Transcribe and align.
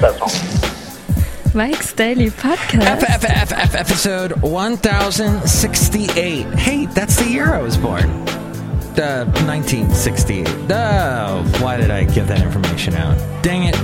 Not. 0.00 1.54
Mike's 1.54 1.92
Daily 1.94 2.28
Podcast. 2.28 2.98
FFFF 3.00 3.74
episode 3.74 4.42
1068. 4.42 6.46
Hey, 6.54 6.84
that's 6.86 7.16
the 7.16 7.30
year 7.30 7.54
I 7.54 7.62
was 7.62 7.78
born. 7.78 8.04
Uh, 8.04 9.24
1968. 9.46 10.46
Oh, 10.70 11.42
why 11.60 11.78
did 11.78 11.90
I 11.90 12.04
give 12.04 12.28
that 12.28 12.42
information 12.42 12.92
out? 12.94 13.16
Dang 13.42 13.64
it. 13.64 13.74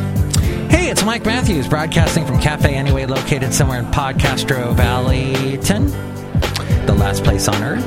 Hey, 0.71 0.91
it's 0.91 1.03
Mike 1.03 1.25
Matthews 1.25 1.67
broadcasting 1.67 2.27
from 2.27 2.39
Cafe 2.41 2.75
Anyway, 2.75 3.07
located 3.07 3.55
somewhere 3.55 3.79
in 3.79 3.87
Podcastro 3.87 4.75
Valleyton, 4.75 5.87
the 6.87 6.95
last 6.95 7.25
place 7.25 7.49
on 7.49 7.63
earth. 7.63 7.87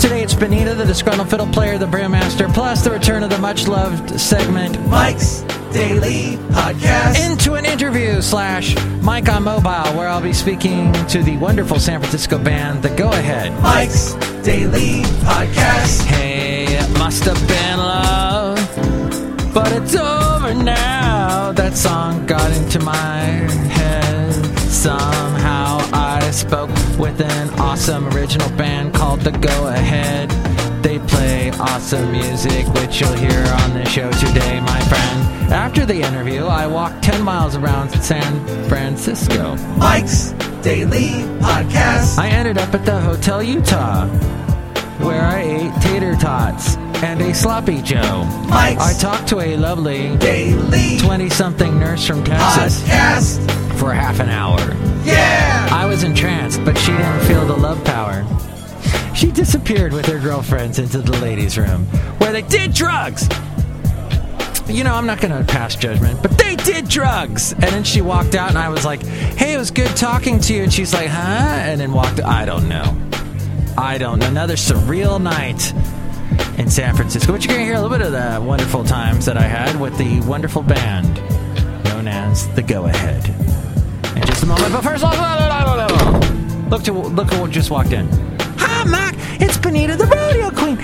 Today 0.00 0.24
it's 0.24 0.34
Benita, 0.34 0.74
the 0.74 0.84
disgruntled 0.86 1.30
fiddle 1.30 1.46
player, 1.46 1.78
the 1.78 1.86
brewmaster, 1.86 2.52
plus 2.52 2.82
the 2.82 2.90
return 2.90 3.22
of 3.22 3.30
the 3.30 3.38
much 3.38 3.68
loved 3.68 4.18
segment 4.20 4.76
Mike's 4.88 5.44
Daily 5.74 6.36
Podcast. 6.52 7.30
into 7.32 7.54
an 7.54 7.64
interview 7.64 8.22
slash 8.22 8.76
Mike 9.02 9.28
on 9.28 9.42
Mobile, 9.42 9.92
where 9.98 10.06
I'll 10.06 10.20
be 10.22 10.32
speaking 10.32 10.92
to 11.08 11.20
the 11.20 11.36
wonderful 11.38 11.80
San 11.80 11.98
Francisco 11.98 12.38
band, 12.38 12.84
The 12.84 12.90
Go 12.90 13.10
Ahead. 13.10 13.52
Mike's 13.60 14.12
Daily 14.44 15.02
Podcast. 15.26 16.04
Hey, 16.04 16.66
it 16.66 16.88
must 16.96 17.24
have 17.24 17.48
been 17.48 17.78
love, 17.78 19.52
but 19.52 19.72
it's 19.72 19.96
over 19.96 20.54
now. 20.54 21.50
That 21.50 21.74
song 21.76 22.24
got 22.24 22.52
into 22.52 22.78
my 22.78 23.24
head. 23.74 24.32
Somehow 24.70 25.80
I 25.92 26.30
spoke 26.30 26.70
with 27.00 27.20
an 27.20 27.50
awesome 27.58 28.06
original 28.14 28.48
band 28.50 28.94
called 28.94 29.22
The 29.22 29.32
Go 29.32 29.66
Ahead. 29.66 30.30
They 30.84 31.00
play 31.00 31.50
awesome 31.58 32.12
music, 32.12 32.64
which 32.74 33.00
you'll 33.00 33.12
hear 33.14 33.44
on 33.62 33.74
the 33.74 33.84
show 33.86 34.08
today, 34.12 34.60
my 34.60 34.80
friend. 34.82 35.03
After 35.50 35.86
the 35.86 36.00
interview, 36.00 36.44
I 36.46 36.66
walked 36.66 37.02
10 37.04 37.22
miles 37.22 37.54
around 37.56 37.90
San 38.02 38.44
Francisco. 38.68 39.56
Mike's 39.76 40.32
Daily 40.62 41.08
Podcast. 41.40 42.18
I 42.18 42.28
ended 42.28 42.58
up 42.58 42.74
at 42.74 42.84
the 42.84 42.98
Hotel 43.00 43.42
Utah, 43.42 44.06
where 45.04 45.22
I 45.22 45.40
ate 45.42 45.82
tater 45.82 46.14
tots 46.16 46.76
and 47.04 47.20
a 47.20 47.34
sloppy 47.34 47.82
Joe. 47.82 48.24
Mike's 48.48 48.82
I 48.82 48.94
talked 48.98 49.28
to 49.28 49.40
a 49.40 49.56
lovely 49.56 50.16
Daily 50.16 50.98
20 50.98 51.28
something 51.30 51.78
nurse 51.78 52.06
from 52.06 52.24
Texas 52.24 52.82
Podcast. 52.82 53.78
for 53.78 53.92
half 53.92 54.20
an 54.20 54.30
hour. 54.30 54.58
Yeah. 55.04 55.68
I 55.70 55.84
was 55.86 56.02
entranced, 56.02 56.64
but 56.64 56.76
she 56.78 56.92
didn't 56.92 57.20
feel 57.26 57.46
the 57.46 57.56
love 57.56 57.82
power. 57.84 58.24
She 59.14 59.30
disappeared 59.30 59.92
with 59.92 60.06
her 60.06 60.18
girlfriends 60.18 60.78
into 60.78 60.98
the 60.98 61.16
ladies' 61.20 61.56
room, 61.56 61.84
where 62.18 62.32
they 62.32 62.42
did 62.42 62.72
drugs. 62.72 63.28
You 64.66 64.82
know, 64.82 64.94
I'm 64.94 65.06
not 65.06 65.20
going 65.20 65.36
to 65.36 65.44
pass 65.52 65.76
judgment, 65.76 66.22
but 66.22 66.38
they 66.38 66.56
did 66.56 66.88
drugs. 66.88 67.52
And 67.52 67.62
then 67.64 67.84
she 67.84 68.00
walked 68.00 68.34
out, 68.34 68.48
and 68.48 68.58
I 68.58 68.70
was 68.70 68.84
like, 68.84 69.02
hey, 69.02 69.54
it 69.54 69.58
was 69.58 69.70
good 69.70 69.94
talking 69.96 70.40
to 70.40 70.54
you. 70.54 70.62
And 70.62 70.72
she's 70.72 70.92
like, 70.94 71.08
huh? 71.08 71.18
And 71.20 71.80
then 71.80 71.92
walked, 71.92 72.20
I 72.20 72.44
don't 72.44 72.68
know. 72.68 72.96
I 73.76 73.98
don't 73.98 74.18
know. 74.18 74.26
Another 74.26 74.54
surreal 74.54 75.20
night 75.20 75.72
in 76.58 76.70
San 76.70 76.96
Francisco. 76.96 77.32
But 77.32 77.44
you're 77.44 77.54
going 77.54 77.60
to 77.60 77.66
hear 77.66 77.74
a 77.74 77.80
little 77.80 77.96
bit 77.96 78.06
of 78.06 78.12
the 78.12 78.40
wonderful 78.40 78.84
times 78.84 79.26
that 79.26 79.36
I 79.36 79.42
had 79.42 79.78
with 79.78 79.96
the 79.98 80.20
wonderful 80.22 80.62
band 80.62 81.14
known 81.84 82.08
as 82.08 82.48
The 82.54 82.62
Go 82.62 82.86
Ahead. 82.86 83.28
In 84.16 84.24
just 84.24 84.42
a 84.44 84.46
moment, 84.46 84.72
but 84.72 84.82
first, 84.82 85.02
look 86.70 86.82
to 86.84 86.92
look 86.92 87.32
at 87.32 87.40
what 87.40 87.50
just 87.50 87.70
walked 87.70 87.92
in. 87.92 88.08
Hi, 88.58 88.84
Mike. 88.84 89.14
It's 89.40 89.58
Benita, 89.58 89.96
the 89.96 90.06
rodeo 90.06 90.50
queen. 90.50 90.76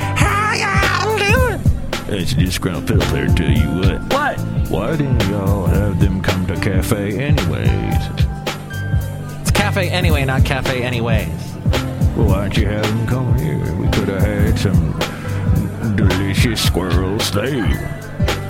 How 2.10 2.16
y'all 2.16 2.18
doing? 2.18 2.22
It's 2.22 2.34
disgruntled 2.34 2.88
fiddle 2.88 3.06
player, 3.08 3.28
tell 3.28 3.50
you 3.50 3.68
what. 3.78 4.12
What? 4.12 4.40
Why 4.68 4.96
didn't 4.96 5.22
y'all 5.28 5.66
have 5.66 6.00
them 6.00 6.20
come 6.20 6.46
to 6.48 6.56
cafe 6.56 7.18
anyways? 7.18 7.94
It's 9.40 9.50
cafe 9.50 9.90
anyway, 9.90 10.24
not 10.24 10.44
cafe 10.44 10.82
anyways. 10.82 11.28
Well, 12.16 12.26
why 12.26 12.40
don't 12.42 12.56
you 12.56 12.66
have 12.66 12.82
them 12.82 13.06
come 13.06 13.38
here? 13.38 13.74
We 13.76 13.88
could 13.90 14.08
have 14.08 14.22
had 14.22 14.58
some 14.58 15.96
delicious 15.96 16.60
squirrel 16.60 17.18
steak. 17.20 17.64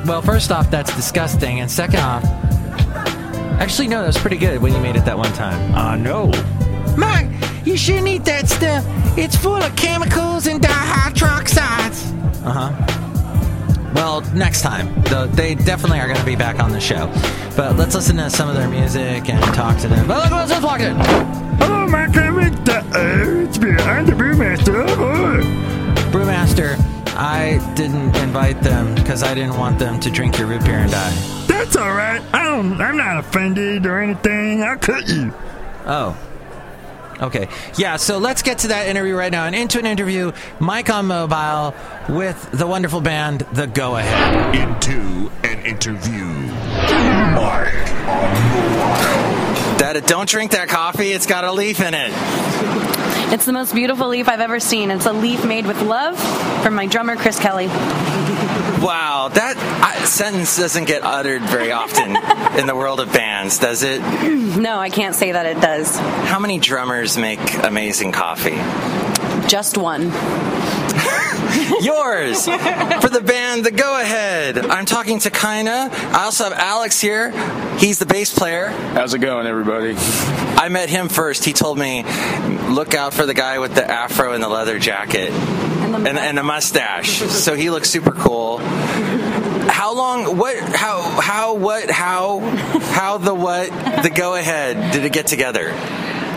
Well, 0.06 0.22
first 0.22 0.50
off, 0.50 0.70
that's 0.70 0.94
disgusting, 0.96 1.60
and 1.60 1.70
second 1.70 2.00
off, 2.00 2.24
actually 3.60 3.88
no, 3.88 4.00
that 4.00 4.06
was 4.06 4.18
pretty 4.18 4.38
good 4.38 4.62
when 4.62 4.72
you 4.72 4.80
made 4.80 4.96
it 4.96 5.04
that 5.04 5.18
one 5.18 5.32
time. 5.34 5.74
I 5.74 5.96
know. 5.96 6.32
Mike, 6.96 7.28
you 7.66 7.76
shouldn't 7.76 8.08
eat 8.08 8.24
that 8.24 8.48
stuff. 8.48 8.84
It's 9.18 9.36
full 9.36 9.56
of 9.56 9.76
chemicals 9.76 10.46
and 10.46 10.60
dihydroxides. 10.62 12.44
Uh 12.44 12.52
huh. 12.52 12.99
Well, 13.94 14.20
next 14.34 14.62
time. 14.62 15.02
They 15.32 15.54
definitely 15.54 16.00
are 16.00 16.06
going 16.06 16.20
to 16.20 16.26
be 16.26 16.36
back 16.36 16.60
on 16.60 16.72
the 16.72 16.80
show. 16.80 17.12
But 17.56 17.76
let's 17.76 17.94
listen 17.94 18.16
to 18.16 18.30
some 18.30 18.48
of 18.48 18.54
their 18.54 18.68
music 18.68 19.28
and 19.28 19.42
talk 19.54 19.78
to 19.78 19.88
them. 19.88 20.06
But 20.06 20.22
look 20.22 20.30
what's 20.30 20.50
just 20.50 20.62
walked 20.64 20.82
in. 20.82 20.96
Hello, 21.58 21.86
my. 21.86 22.06
Uh, 22.92 23.44
it's 23.46 23.58
behind 23.58 24.08
the 24.08 24.12
brewmaster. 24.12 24.84
Brewmaster, 26.10 26.76
I 27.16 27.58
didn't 27.74 28.16
invite 28.16 28.60
them 28.62 28.94
because 28.94 29.22
I 29.22 29.34
didn't 29.34 29.56
want 29.56 29.78
them 29.78 30.00
to 30.00 30.10
drink 30.10 30.38
your 30.38 30.48
root 30.48 30.64
beer 30.64 30.78
and 30.78 30.90
die. 30.90 31.14
That's 31.46 31.76
all 31.76 31.92
right. 31.92 32.22
I 32.32 32.44
don't. 32.44 32.80
I'm 32.80 32.96
not 32.96 33.18
offended 33.18 33.86
or 33.86 34.00
anything. 34.00 34.62
I'll 34.64 34.78
cut 34.78 35.08
you. 35.08 35.32
Oh. 35.86 36.16
Okay. 37.20 37.48
Yeah, 37.76 37.96
so 37.96 38.18
let's 38.18 38.42
get 38.42 38.58
to 38.60 38.68
that 38.68 38.86
interview 38.88 39.14
right 39.14 39.30
now 39.32 39.44
and 39.46 39.54
into 39.54 39.78
an 39.78 39.86
interview, 39.86 40.32
Mike 40.58 40.88
on 40.88 41.06
Mobile, 41.06 41.74
with 42.08 42.50
the 42.52 42.66
wonderful 42.66 43.00
band, 43.00 43.40
The 43.52 43.66
Go 43.66 43.96
Ahead. 43.96 44.54
into 44.54 45.30
an 45.44 45.58
interview. 45.66 46.29
Don't 49.98 50.28
drink 50.28 50.52
that 50.52 50.68
coffee, 50.68 51.10
it's 51.10 51.26
got 51.26 51.42
a 51.44 51.52
leaf 51.52 51.80
in 51.80 51.94
it. 51.94 52.12
It's 53.32 53.44
the 53.44 53.52
most 53.52 53.74
beautiful 53.74 54.08
leaf 54.08 54.28
I've 54.28 54.40
ever 54.40 54.60
seen. 54.60 54.90
It's 54.90 55.06
a 55.06 55.12
leaf 55.12 55.44
made 55.44 55.66
with 55.66 55.82
love 55.82 56.18
from 56.62 56.74
my 56.74 56.86
drummer, 56.86 57.16
Chris 57.16 57.38
Kelly. 57.38 57.66
Wow, 57.66 59.28
that 59.34 59.56
I, 59.58 60.04
sentence 60.04 60.56
doesn't 60.56 60.86
get 60.86 61.02
uttered 61.02 61.42
very 61.42 61.70
often 61.70 62.16
in 62.58 62.66
the 62.66 62.74
world 62.74 63.00
of 63.00 63.12
bands, 63.12 63.58
does 63.58 63.82
it? 63.82 64.00
No, 64.56 64.78
I 64.78 64.90
can't 64.90 65.14
say 65.14 65.32
that 65.32 65.46
it 65.46 65.60
does. 65.60 65.96
How 65.98 66.38
many 66.38 66.58
drummers 66.58 67.18
make 67.18 67.40
amazing 67.62 68.12
coffee? 68.12 68.56
Just 69.48 69.76
one. 69.76 70.10
Yours 71.80 72.44
for 72.44 73.08
the 73.08 73.22
band 73.24 73.64
The 73.64 73.70
Go 73.70 74.00
Ahead. 74.00 74.58
I'm 74.58 74.84
talking 74.86 75.18
to 75.20 75.30
Kaina. 75.30 75.90
I 75.90 76.24
also 76.24 76.44
have 76.44 76.52
Alex 76.52 77.00
here. 77.00 77.30
He's 77.78 77.98
the 77.98 78.06
bass 78.06 78.36
player. 78.36 78.68
How's 78.68 79.14
it 79.14 79.18
going, 79.18 79.46
everybody? 79.46 79.94
I 79.96 80.68
met 80.68 80.90
him 80.90 81.08
first. 81.08 81.44
He 81.44 81.52
told 81.52 81.78
me, 81.78 82.04
look 82.68 82.94
out 82.94 83.14
for 83.14 83.26
the 83.26 83.34
guy 83.34 83.58
with 83.58 83.74
the 83.74 83.88
afro 83.88 84.32
and 84.32 84.42
the 84.42 84.48
leather 84.48 84.78
jacket 84.78 85.30
And 85.30 85.94
the 85.94 86.08
and, 86.10 86.18
and 86.18 86.38
the 86.38 86.42
mustache. 86.42 87.18
So 87.18 87.54
he 87.54 87.70
looks 87.70 87.90
super 87.90 88.12
cool. 88.12 88.58
How 88.58 89.94
long? 89.94 90.36
What? 90.36 90.56
How? 90.58 91.02
How? 91.20 91.54
What? 91.54 91.90
How? 91.90 92.40
How? 92.40 93.18
The 93.18 93.34
what? 93.34 93.70
The 94.02 94.10
go 94.10 94.34
ahead. 94.36 94.92
Did 94.92 95.04
it 95.04 95.12
get 95.12 95.26
together? 95.26 95.70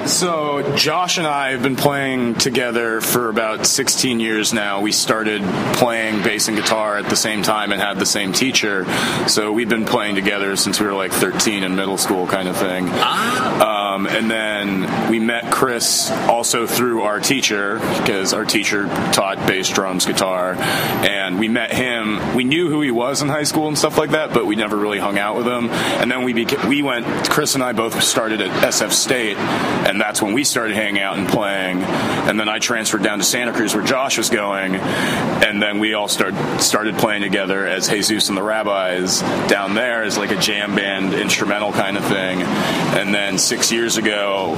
So, 0.06 0.76
Josh 0.76 1.18
and 1.18 1.26
I 1.26 1.52
have 1.52 1.64
been 1.64 1.78
playing 1.78 2.36
together 2.36 3.00
for 3.00 3.30
about 3.30 3.66
16 3.66 4.20
years 4.20 4.52
now. 4.52 4.82
We 4.82 4.92
started 4.92 5.42
playing 5.76 6.24
bass 6.24 6.50
and 6.50 6.58
guitar 6.58 6.98
at 6.98 7.10
the 7.10 7.16
same 7.16 7.42
time 7.42 7.72
and 7.72 7.82
had 7.82 8.00
the 8.00 8.06
same 8.06 8.34
teacher. 8.34 8.86
So, 9.30 9.54
we've 9.54 9.70
been 9.70 9.86
playing 9.86 10.16
together 10.16 10.58
since 10.58 10.82
we 10.82 10.88
were 10.88 10.94
like 10.94 11.14
13 11.14 11.64
in 11.64 11.76
middle 11.76 11.98
school, 11.98 12.28
kind 12.28 12.50
of 12.50 12.58
thing. 12.58 12.90
Um, 12.90 14.06
and 14.08 14.30
then 14.30 15.10
we 15.10 15.20
met 15.20 15.52
Chris 15.52 16.12
also 16.12 16.68
through 16.68 17.04
our 17.04 17.22
teacher, 17.22 17.80
because 17.80 18.34
our 18.34 18.44
teacher 18.44 18.88
taught 19.14 19.38
bass, 19.48 19.70
drums, 19.70 20.06
guitar. 20.06 20.54
And 20.56 21.13
we 21.32 21.48
met 21.48 21.72
him. 21.74 22.36
We 22.36 22.44
knew 22.44 22.70
who 22.70 22.82
he 22.82 22.92
was 22.92 23.22
in 23.22 23.30
high 23.30 23.44
school 23.44 23.68
and 23.68 23.78
stuff 23.78 23.98
like 23.98 24.12
that, 24.12 24.34
but 24.34 24.46
we 24.46 24.56
never 24.56 24.78
really 24.78 25.00
hung 25.00 25.18
out 25.18 25.36
with 25.36 25.48
him. 25.48 25.70
And 25.70 26.12
then 26.12 26.24
we 26.24 26.34
we 26.68 26.82
went, 26.82 27.06
Chris 27.30 27.56
and 27.56 27.64
I 27.64 27.74
both 27.74 28.02
started 28.04 28.42
at 28.42 28.50
SF 28.74 28.92
State. 28.92 29.38
And 29.38 30.00
that's 30.00 30.22
when 30.22 30.34
we 30.34 30.44
started 30.44 30.76
hanging 30.76 31.02
out 31.02 31.18
and 31.18 31.28
playing. 31.28 31.82
And 31.84 32.40
then 32.40 32.50
I 32.50 32.60
transferred 32.60 33.04
down 33.04 33.20
to 33.20 33.24
Santa 33.24 33.54
Cruz 33.54 33.76
where 33.76 33.84
Josh 33.84 34.18
was 34.18 34.30
going. 34.30 34.76
And 34.76 35.62
then 35.62 35.80
we 35.80 35.94
all 35.94 36.08
start, 36.08 36.34
started 36.62 36.96
playing 36.96 37.22
together 37.22 37.66
as 37.68 37.88
Jesus 37.88 38.30
and 38.30 38.38
the 38.38 38.44
Rabbis 38.44 39.22
down 39.48 39.76
there 39.76 40.04
as 40.04 40.18
like 40.18 40.32
a 40.32 40.40
jam 40.40 40.76
band 40.76 41.14
instrumental 41.14 41.72
kind 41.72 41.98
of 41.98 42.04
thing. 42.06 42.42
And 42.42 43.14
then 43.14 43.38
six 43.38 43.72
years 43.72 43.98
ago, 43.98 44.56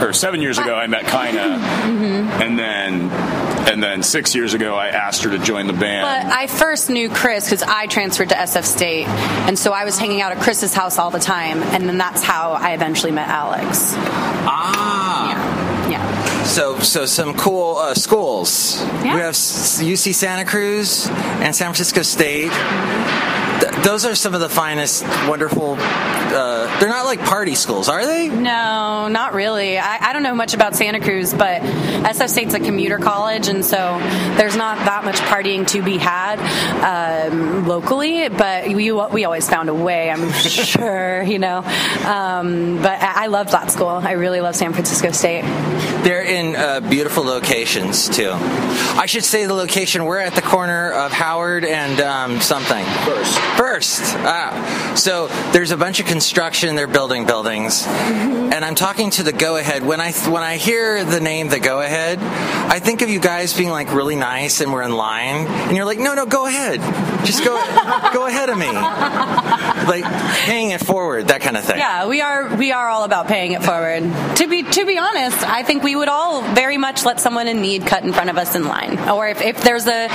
or 0.00 0.12
seven 0.12 0.40
years 0.40 0.58
ago, 0.58 0.74
I 0.74 0.86
met 0.86 1.04
Kaina. 1.04 1.58
Mm-hmm. 1.88 2.42
And 2.42 2.58
then 2.58 3.10
and 3.68 3.82
then 3.82 4.02
six 4.02 4.34
years 4.34 4.54
ago, 4.54 4.74
I 4.74 4.88
asked 4.88 5.22
her 5.24 5.30
to 5.30 5.38
join 5.38 5.66
the 5.66 5.72
band. 5.72 6.04
But 6.04 6.17
I 6.26 6.46
first 6.46 6.90
knew 6.90 7.08
Chris 7.08 7.44
because 7.44 7.62
I 7.62 7.86
transferred 7.86 8.30
to 8.30 8.34
SF 8.34 8.64
State, 8.64 9.06
and 9.06 9.58
so 9.58 9.72
I 9.72 9.84
was 9.84 9.98
hanging 9.98 10.20
out 10.20 10.32
at 10.32 10.42
Chris's 10.42 10.74
house 10.74 10.98
all 10.98 11.10
the 11.10 11.18
time, 11.18 11.62
and 11.62 11.88
then 11.88 11.98
that's 11.98 12.22
how 12.22 12.52
I 12.52 12.72
eventually 12.72 13.12
met 13.12 13.28
Alex. 13.28 13.94
Ah. 14.50 15.88
Yeah, 15.88 15.90
yeah. 15.90 16.42
So, 16.44 16.78
so 16.80 17.04
some 17.06 17.34
cool 17.34 17.76
uh, 17.76 17.94
schools. 17.94 18.80
Yeah. 19.04 19.14
We 19.14 19.20
have 19.20 19.34
UC 19.34 20.14
Santa 20.14 20.48
Cruz 20.48 21.08
and 21.08 21.54
San 21.54 21.66
Francisco 21.66 22.02
State. 22.02 22.52
Th- 23.60 23.84
those 23.84 24.04
are 24.04 24.14
some 24.14 24.34
of 24.34 24.40
the 24.40 24.48
finest, 24.48 25.02
wonderful. 25.28 25.76
Uh, 25.78 26.78
they're 26.78 26.88
not 26.88 27.06
like 27.06 27.20
party 27.20 27.54
schools, 27.54 27.88
are 27.88 28.04
they? 28.04 28.28
No, 28.28 29.08
not 29.08 29.34
really. 29.34 29.78
I, 29.78 30.10
I 30.10 30.12
don't 30.12 30.22
know 30.22 30.34
much 30.34 30.54
about 30.54 30.76
Santa 30.76 31.00
Cruz, 31.00 31.32
but 31.32 31.62
SF 31.62 32.28
State's 32.28 32.54
a 32.54 32.60
commuter 32.60 32.98
college, 32.98 33.48
and 33.48 33.64
so 33.64 33.98
there's 34.36 34.56
not 34.56 34.78
that 34.84 35.04
much 35.04 35.16
partying 35.16 35.66
to 35.68 35.82
be 35.82 35.96
had 35.96 36.38
um, 36.82 37.66
locally. 37.66 38.28
But 38.28 38.68
we 38.68 38.92
we 38.92 39.24
always 39.24 39.48
found 39.48 39.68
a 39.68 39.74
way. 39.74 40.10
I'm 40.10 40.30
sure, 40.32 41.22
you 41.22 41.38
know. 41.38 41.58
Um, 42.04 42.76
but 42.82 43.00
I, 43.02 43.24
I 43.24 43.26
loved 43.28 43.52
that 43.52 43.70
school. 43.70 43.88
I 43.88 44.12
really 44.12 44.40
love 44.40 44.54
San 44.54 44.72
Francisco 44.72 45.10
State. 45.12 45.42
They're 46.04 46.22
in 46.22 46.56
uh, 46.56 46.80
beautiful 46.80 47.24
locations 47.24 48.08
too. 48.08 48.30
I 48.32 49.06
should 49.06 49.24
say 49.24 49.46
the 49.46 49.54
location. 49.54 50.04
We're 50.04 50.18
at 50.18 50.34
the 50.34 50.42
corner 50.42 50.92
of 50.92 51.12
Howard 51.12 51.64
and 51.64 52.00
um, 52.00 52.40
something. 52.40 52.84
First. 53.04 53.38
First. 53.56 54.02
Ah. 54.18 54.94
So 54.96 55.28
there's 55.52 55.70
a 55.70 55.76
bunch 55.76 56.00
of 56.00 56.06
construction. 56.06 56.76
They're 56.76 56.86
building 56.86 57.26
buildings, 57.26 57.86
and 57.86 58.64
I'm 58.64 58.74
talking 58.74 59.10
to 59.10 59.22
the 59.22 59.32
Go 59.32 59.56
Ahead. 59.56 59.84
When 59.84 60.00
I 60.00 60.12
when 60.12 60.42
I 60.42 60.56
hear 60.56 61.04
the 61.04 61.20
name 61.20 61.48
the 61.48 61.60
Go 61.60 61.80
Ahead, 61.80 62.18
I 62.20 62.78
think 62.78 63.02
of 63.02 63.08
you 63.08 63.20
guys 63.20 63.56
being 63.56 63.70
like 63.70 63.92
really 63.92 64.16
nice, 64.16 64.60
and 64.60 64.72
we're 64.72 64.82
in 64.82 64.92
line, 64.92 65.46
and 65.46 65.76
you're 65.76 65.86
like, 65.86 65.98
no, 65.98 66.14
no, 66.14 66.26
go 66.26 66.46
ahead, 66.46 66.80
just 67.24 67.44
go 67.44 67.54
go 68.12 68.26
ahead 68.26 68.48
of 68.50 68.58
me, 68.58 68.66
like 69.88 70.04
paying 70.44 70.70
it 70.70 70.80
forward, 70.80 71.28
that 71.28 71.40
kind 71.40 71.56
of 71.56 71.64
thing. 71.64 71.78
Yeah, 71.78 72.06
we 72.06 72.20
are 72.20 72.54
we 72.56 72.72
are 72.72 72.88
all 72.88 73.04
about 73.04 73.26
paying 73.26 73.52
it 73.52 73.62
forward. 73.62 74.02
To 74.36 74.46
be 74.46 74.62
to 74.62 74.86
be 74.86 74.98
honest, 74.98 75.42
I 75.42 75.62
think 75.62 75.82
we 75.82 75.96
would 75.96 76.08
all 76.08 76.42
very 76.54 76.76
much 76.76 77.04
let 77.04 77.20
someone 77.20 77.48
in 77.48 77.60
need 77.62 77.86
cut 77.86 78.04
in 78.04 78.12
front 78.12 78.30
of 78.30 78.38
us 78.38 78.54
in 78.54 78.64
line. 78.64 78.98
Or 79.08 79.28
if, 79.28 79.40
if 79.40 79.62
there's 79.62 79.86
a 79.86 80.08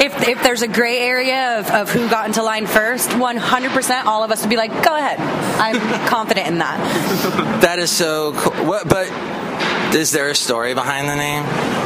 if 0.00 0.28
if 0.28 0.42
there's 0.42 0.62
a 0.62 0.68
gray 0.68 0.98
area 0.98 1.58
of, 1.60 1.70
of 1.70 1.90
who 1.90 2.08
got 2.08 2.26
into 2.26 2.42
line 2.42 2.66
first, 2.66 3.10
100% 3.10 4.04
all 4.04 4.24
of 4.24 4.30
us 4.30 4.40
would 4.42 4.50
be 4.50 4.56
like, 4.56 4.70
go 4.82 4.96
ahead. 4.96 5.20
I'm 5.20 6.08
confident 6.08 6.48
in 6.48 6.58
that. 6.58 7.60
That 7.62 7.78
is 7.78 7.90
so 7.90 8.32
cool. 8.34 8.66
What, 8.66 8.88
but 8.88 9.08
is 9.94 10.12
there 10.12 10.30
a 10.30 10.34
story 10.34 10.74
behind 10.74 11.08
the 11.08 11.16
name? 11.16 11.79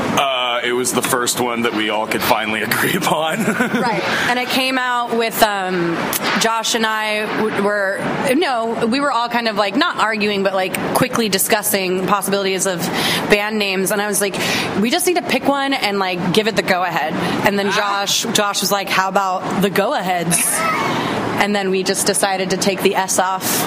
It 0.65 0.73
was 0.73 0.93
the 0.93 1.03
first 1.03 1.41
one 1.41 1.63
that 1.63 1.75
we 1.75 1.91
all 1.91 2.07
could 2.07 2.23
finally 2.23 2.63
agree 2.63 2.95
upon. 2.95 3.45
right. 3.45 4.03
And 4.29 4.39
it 4.39 4.49
came 4.49 4.79
out 4.79 5.17
with 5.17 5.43
um, 5.43 5.97
josh 6.41 6.75
and 6.75 6.87
I 6.87 7.25
were 7.63 7.99
no 8.35 8.87
we 8.87 9.01
were 9.01 9.13
all 9.13 9.29
kind 9.29 9.49
of 9.49 9.57
like 9.57 9.77
not 9.77 9.99
arguing 9.99 10.43
but 10.43 10.55
like 10.55 10.75
quickly 10.95 11.29
discussing 11.29 12.07
possibilities 12.07 12.67
of 12.67 12.81
band 13.31 13.59
names. 13.59 13.91
And 13.91 14.01
i 14.01 14.07
was 14.07 14.21
like 14.21 14.35
we 14.81 14.91
just 14.91 15.07
need 15.07 15.17
to 15.17 15.23
pick 15.23 15.45
one 15.45 15.73
and 15.73 15.99
like 15.99 16.33
give 16.33 16.49
it 16.49 16.57
the 16.57 16.63
go 16.63 16.83
ahead 16.83 17.13
and 17.47 17.59
then 17.59 17.71
josh 17.73 18.23
josh 18.33 18.61
was 18.61 18.73
like 18.73 18.89
how 18.89 19.09
about 19.09 19.63
the 19.63 19.71
go 19.71 19.95
aheads 19.95 20.39
and 21.43 21.55
then 21.55 21.71
we 21.71 21.83
just 21.83 22.07
decided 22.07 22.51
to 22.51 22.57
take 22.57 22.83
the 22.83 22.95
s 22.95 23.19
off 23.19 23.63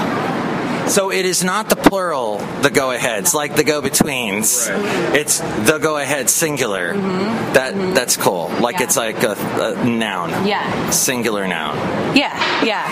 So 0.87 1.11
it 1.11 1.25
is 1.25 1.43
not 1.43 1.69
the 1.69 1.75
plural, 1.75 2.37
the 2.61 2.69
go 2.69 2.91
aheads, 2.91 3.33
like 3.35 3.55
the 3.55 3.63
go 3.63 3.81
betweens. 3.81 4.67
It's 5.13 5.39
the 5.39 5.79
go 5.81 5.97
ahead 5.97 6.29
singular. 6.29 6.93
Mm-hmm. 6.93 7.53
That 7.53 7.73
mm-hmm. 7.73 7.93
that's 7.93 8.15
cool. 8.17 8.49
Like 8.61 8.77
Yeah. 8.79 8.83
it's 8.85 8.97
like 8.97 9.21
a, 9.23 9.33
a 9.33 9.85
noun. 9.85 10.29
Yeah. 10.47 10.89
Singular 10.91 11.47
noun. 11.47 11.75
yeah 12.15 12.63
yeah 12.63 12.85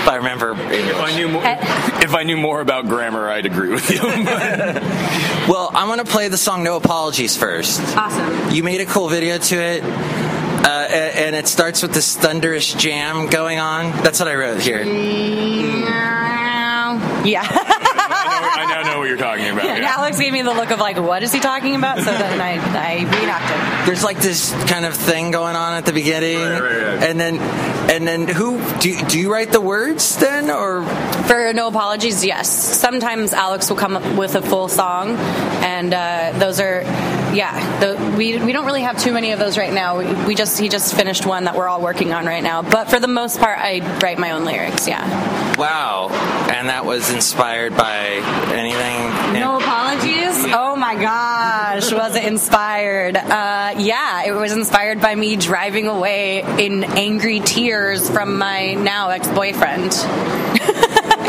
If 0.00 0.08
I 0.08 0.16
remember 0.16 0.52
if 0.52 0.58
I 0.58 0.74
English. 0.74 1.16
knew 1.16 1.28
more, 1.28 1.44
eh. 1.44 1.58
if 2.02 2.14
I 2.14 2.22
knew 2.22 2.36
more 2.36 2.60
about 2.60 2.88
grammar, 2.88 3.28
I'd 3.28 3.46
agree 3.46 3.70
with 3.70 3.90
you. 3.90 4.00
Well, 5.48 5.70
I'm 5.72 5.88
gonna 5.88 6.04
play 6.04 6.28
the 6.28 6.36
song 6.36 6.62
No 6.62 6.76
Apologies 6.76 7.36
first. 7.36 7.80
awesome 7.96 8.50
You 8.54 8.62
made 8.62 8.80
a 8.82 8.86
cool 8.86 9.08
video 9.08 9.38
to 9.38 9.56
it. 9.56 9.82
Uh, 9.82 10.86
a- 10.90 11.26
and 11.26 11.34
it 11.36 11.46
starts 11.48 11.80
with 11.82 11.92
this 11.94 12.16
thunderous 12.16 12.74
jam 12.74 13.28
going 13.28 13.58
on. 13.58 13.90
That's 14.02 14.18
what 14.18 14.28
I 14.28 14.34
wrote 14.34 14.60
here. 14.60 14.84
Yeah 17.28 17.46
I 18.60 18.66
now 18.82 18.90
know 18.92 18.98
what 18.98 19.08
you're 19.08 19.16
talking 19.16 19.48
about. 19.48 19.66
And 19.66 19.82
yeah. 19.82 19.94
Alex 19.96 20.18
gave 20.18 20.32
me 20.32 20.42
the 20.42 20.52
look 20.52 20.70
of 20.70 20.80
like, 20.80 20.96
what 20.96 21.22
is 21.22 21.32
he 21.32 21.38
talking 21.40 21.76
about? 21.76 21.98
So 21.98 22.04
then 22.04 22.40
I, 22.40 22.54
I 22.54 22.94
reenacted. 22.98 23.86
There's 23.88 24.02
like 24.02 24.18
this 24.18 24.52
kind 24.68 24.84
of 24.84 24.94
thing 24.94 25.30
going 25.30 25.54
on 25.54 25.74
at 25.74 25.84
the 25.86 25.92
beginning, 25.92 26.38
Right, 26.38 26.60
right, 26.60 26.82
right. 26.82 27.02
and 27.04 27.20
then 27.20 27.38
and 27.90 28.06
then 28.06 28.26
who 28.28 28.58
do 28.80 28.90
you, 28.90 29.04
do 29.06 29.18
you 29.18 29.32
write 29.32 29.52
the 29.52 29.60
words 29.60 30.16
then 30.16 30.50
or 30.50 30.82
For 31.26 31.52
No 31.52 31.68
Apologies, 31.68 32.24
yes. 32.24 32.48
Sometimes 32.50 33.32
Alex 33.32 33.70
will 33.70 33.76
come 33.76 33.96
up 33.96 34.18
with 34.18 34.34
a 34.34 34.42
full 34.42 34.68
song, 34.68 35.16
and 35.64 35.94
uh, 35.94 36.32
those 36.38 36.60
are, 36.60 36.82
yeah, 37.34 37.80
the, 37.80 38.14
we, 38.16 38.38
we 38.38 38.52
don't 38.52 38.66
really 38.66 38.82
have 38.82 38.98
too 38.98 39.12
many 39.12 39.32
of 39.32 39.38
those 39.38 39.56
right 39.58 39.72
now. 39.72 39.98
We, 39.98 40.26
we 40.28 40.34
just 40.34 40.58
He 40.58 40.68
just 40.68 40.94
finished 40.94 41.26
one 41.26 41.44
that 41.44 41.54
we're 41.56 41.68
all 41.68 41.80
working 41.80 42.12
on 42.12 42.26
right 42.26 42.42
now. 42.42 42.62
But 42.62 42.88
for 42.90 43.00
the 43.00 43.08
most 43.08 43.38
part, 43.40 43.58
I 43.58 43.80
write 44.00 44.18
my 44.18 44.32
own 44.32 44.44
lyrics, 44.44 44.86
yeah. 44.88 45.56
wow? 45.56 46.08
And 46.50 46.68
that 46.68 46.84
was 46.84 47.12
inspired 47.12 47.76
by 47.76 48.06
anything. 48.52 49.40
No 49.40 49.58
apologies. 49.58 50.44
Oh 50.52 50.74
my 50.76 50.94
gosh, 50.94 51.92
was 51.92 52.16
it 52.16 52.24
inspired? 52.24 53.16
Uh, 53.16 53.74
yeah, 53.78 54.24
it 54.24 54.32
was 54.32 54.52
inspired 54.52 55.00
by 55.00 55.14
me 55.14 55.36
driving 55.36 55.86
away 55.86 56.40
in 56.58 56.84
angry 56.84 57.40
tears 57.40 58.08
from 58.10 58.38
my 58.38 58.74
now 58.74 59.10
ex 59.10 59.28
boyfriend. 59.28 59.92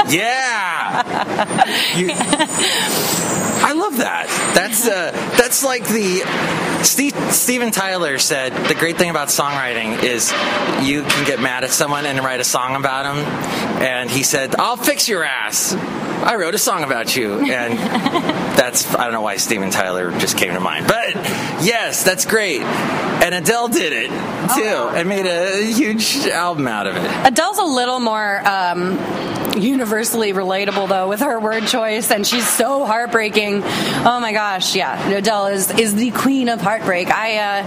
Yeah. 0.09 1.03
You- 1.95 2.07
I 3.69 3.73
love 3.73 3.97
that. 3.97 4.25
That's 4.55 4.87
uh, 4.87 5.11
that's 5.37 5.63
like 5.63 5.87
the 5.87 6.23
Steve, 6.83 7.13
Steven 7.31 7.69
Tyler 7.69 8.17
said 8.17 8.51
the 8.67 8.73
great 8.73 8.97
thing 8.97 9.11
about 9.11 9.27
songwriting 9.27 10.01
is 10.01 10.31
you 10.81 11.03
can 11.03 11.27
get 11.27 11.39
mad 11.39 11.63
at 11.63 11.69
someone 11.69 12.07
and 12.07 12.17
write 12.17 12.39
a 12.39 12.43
song 12.43 12.75
about 12.75 13.03
them. 13.03 13.17
And 13.79 14.09
he 14.09 14.23
said, 14.23 14.55
"I'll 14.55 14.75
fix 14.75 15.07
your 15.07 15.23
ass." 15.23 15.75
I 15.75 16.35
wrote 16.37 16.55
a 16.55 16.57
song 16.57 16.83
about 16.83 17.15
you, 17.15 17.45
and 17.47 17.77
that's 18.57 18.91
I 18.95 19.03
don't 19.03 19.13
know 19.13 19.21
why 19.21 19.37
Steven 19.37 19.69
Tyler 19.69 20.17
just 20.17 20.35
came 20.35 20.53
to 20.55 20.59
mind, 20.59 20.87
but 20.87 21.13
yes, 21.63 22.03
that's 22.03 22.25
great. 22.25 22.61
And 22.61 23.35
Adele 23.35 23.67
did 23.67 23.93
it 23.93 24.09
too, 24.09 24.97
and 24.97 25.07
made 25.07 25.27
a 25.27 25.61
huge 25.61 26.25
album 26.25 26.67
out 26.67 26.87
of 26.87 26.95
it. 26.95 27.27
Adele's 27.27 27.59
a 27.59 27.63
little 27.63 27.99
more 27.99 28.41
um, 28.47 28.97
universally 29.57 30.33
relatable 30.33 30.87
though 30.89 31.07
with 31.07 31.21
her 31.21 31.39
word 31.39 31.67
choice, 31.67 32.11
and 32.11 32.25
she's 32.25 32.47
so 32.47 32.85
heartbreaking. 32.85 33.58
Oh 33.63 34.19
my 34.19 34.33
gosh, 34.33 34.75
yeah, 34.75 35.09
Adele 35.09 35.47
is 35.47 35.71
is 35.71 35.95
the 35.95 36.11
queen 36.11 36.49
of 36.49 36.61
heartbreak. 36.61 37.09
I 37.09 37.37
uh, 37.37 37.63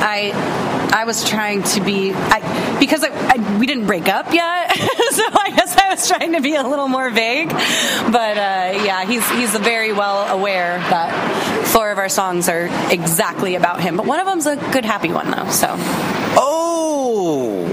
I 0.00 0.90
I 0.92 1.04
was 1.04 1.24
trying 1.28 1.62
to 1.62 1.80
be 1.80 2.12
I, 2.14 2.78
because 2.78 3.02
I, 3.04 3.08
I, 3.08 3.58
we 3.58 3.66
didn't 3.66 3.86
break 3.86 4.08
up 4.08 4.32
yet, 4.32 4.72
so 4.76 5.22
I 5.32 5.52
guess 5.56 5.76
I 5.76 5.88
was 5.90 6.08
trying 6.08 6.32
to 6.32 6.40
be 6.40 6.54
a 6.54 6.62
little 6.62 6.88
more 6.88 7.10
vague. 7.10 7.48
But 7.48 8.36
uh, 8.38 8.82
yeah, 8.84 9.04
he's 9.04 9.28
he's 9.30 9.56
very 9.56 9.92
well 9.92 10.36
aware 10.36 10.78
that 10.78 11.66
four 11.66 11.90
of 11.90 11.98
our 11.98 12.08
songs 12.08 12.48
are 12.48 12.66
exactly 12.90 13.54
about 13.56 13.80
him, 13.80 13.96
but 13.96 14.06
one 14.06 14.20
of 14.20 14.26
them's 14.26 14.46
a 14.46 14.56
good 14.56 14.84
happy 14.84 15.12
one 15.12 15.30
though. 15.30 15.50
So. 15.50 15.74
Oh. 16.36 17.63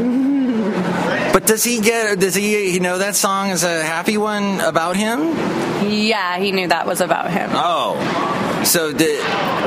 But 1.41 1.48
does 1.48 1.63
he 1.63 1.81
get? 1.81 2.19
Does 2.19 2.36
he? 2.36 2.71
You 2.71 2.79
know 2.79 3.00
that 3.00 3.15
song 3.15 3.50
is 3.50 3.63
a 3.63 3.83
happy 3.83 4.15
one 4.15 4.62
about 4.62 4.95
him? 4.95 5.19
Yeah, 5.89 6.38
he 6.38 6.51
knew 6.51 6.67
that 6.67 6.86
was 6.86 7.01
about 7.01 7.31
him. 7.31 7.50
Oh, 7.53 7.95
so 8.63 8.91
the, 8.91 9.17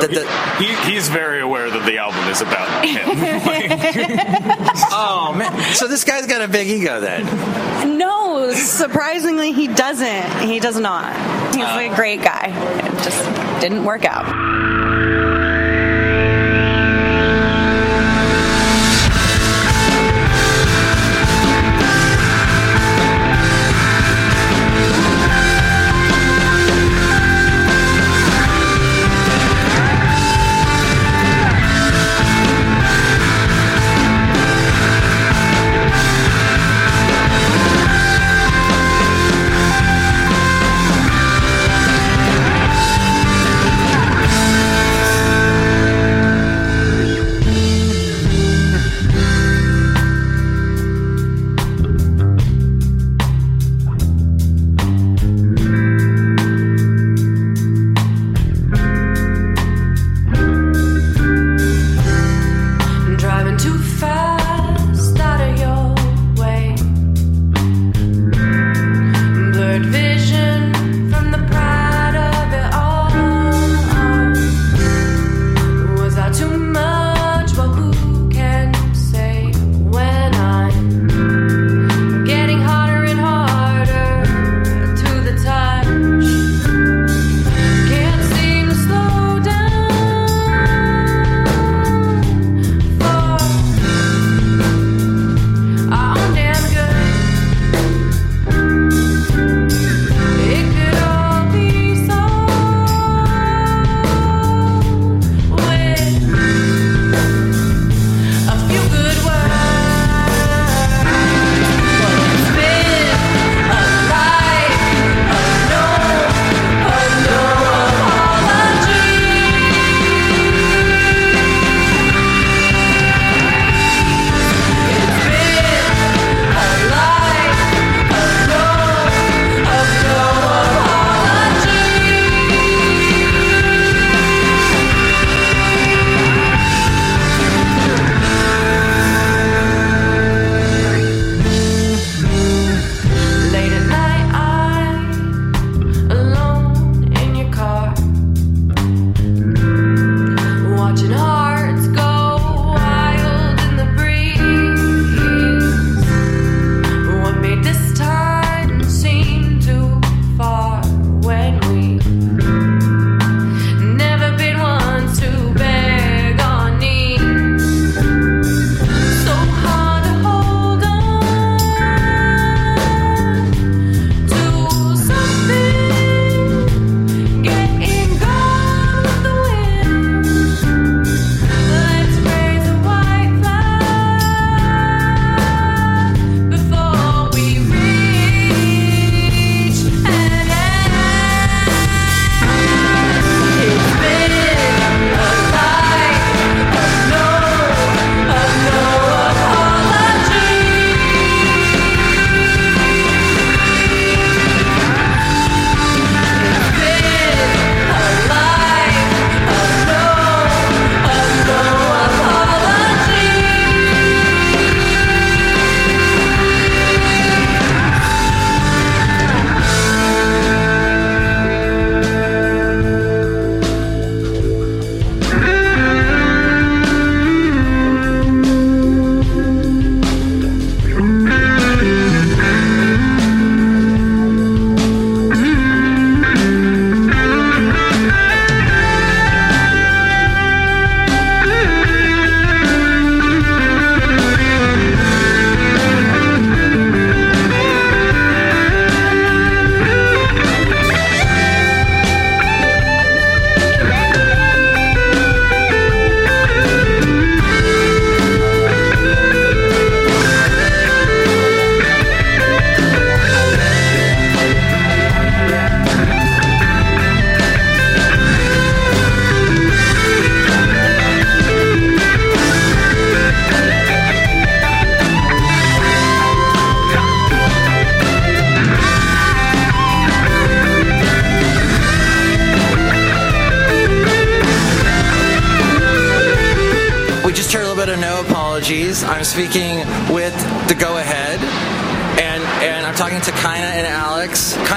the, 0.00 0.06
the 0.06 0.62
He, 0.62 0.92
he's 0.92 1.08
very 1.08 1.40
aware 1.40 1.68
that 1.68 1.84
the 1.84 1.98
album 1.98 2.28
is 2.28 2.42
about 2.42 2.86
him. 2.86 3.08
oh 4.92 5.34
man, 5.36 5.74
so 5.74 5.88
this 5.88 6.04
guy's 6.04 6.26
got 6.28 6.42
a 6.42 6.48
big 6.48 6.68
ego 6.68 7.00
then. 7.00 7.98
No, 7.98 8.52
surprisingly, 8.52 9.52
he 9.52 9.66
doesn't. 9.66 10.48
He 10.48 10.60
does 10.60 10.78
not. 10.78 11.12
He's 11.54 11.64
uh. 11.64 11.90
a 11.90 11.96
great 11.96 12.22
guy. 12.22 12.52
It 12.84 13.02
just 13.02 13.60
didn't 13.60 13.84
work 13.84 14.04
out. 14.04 14.83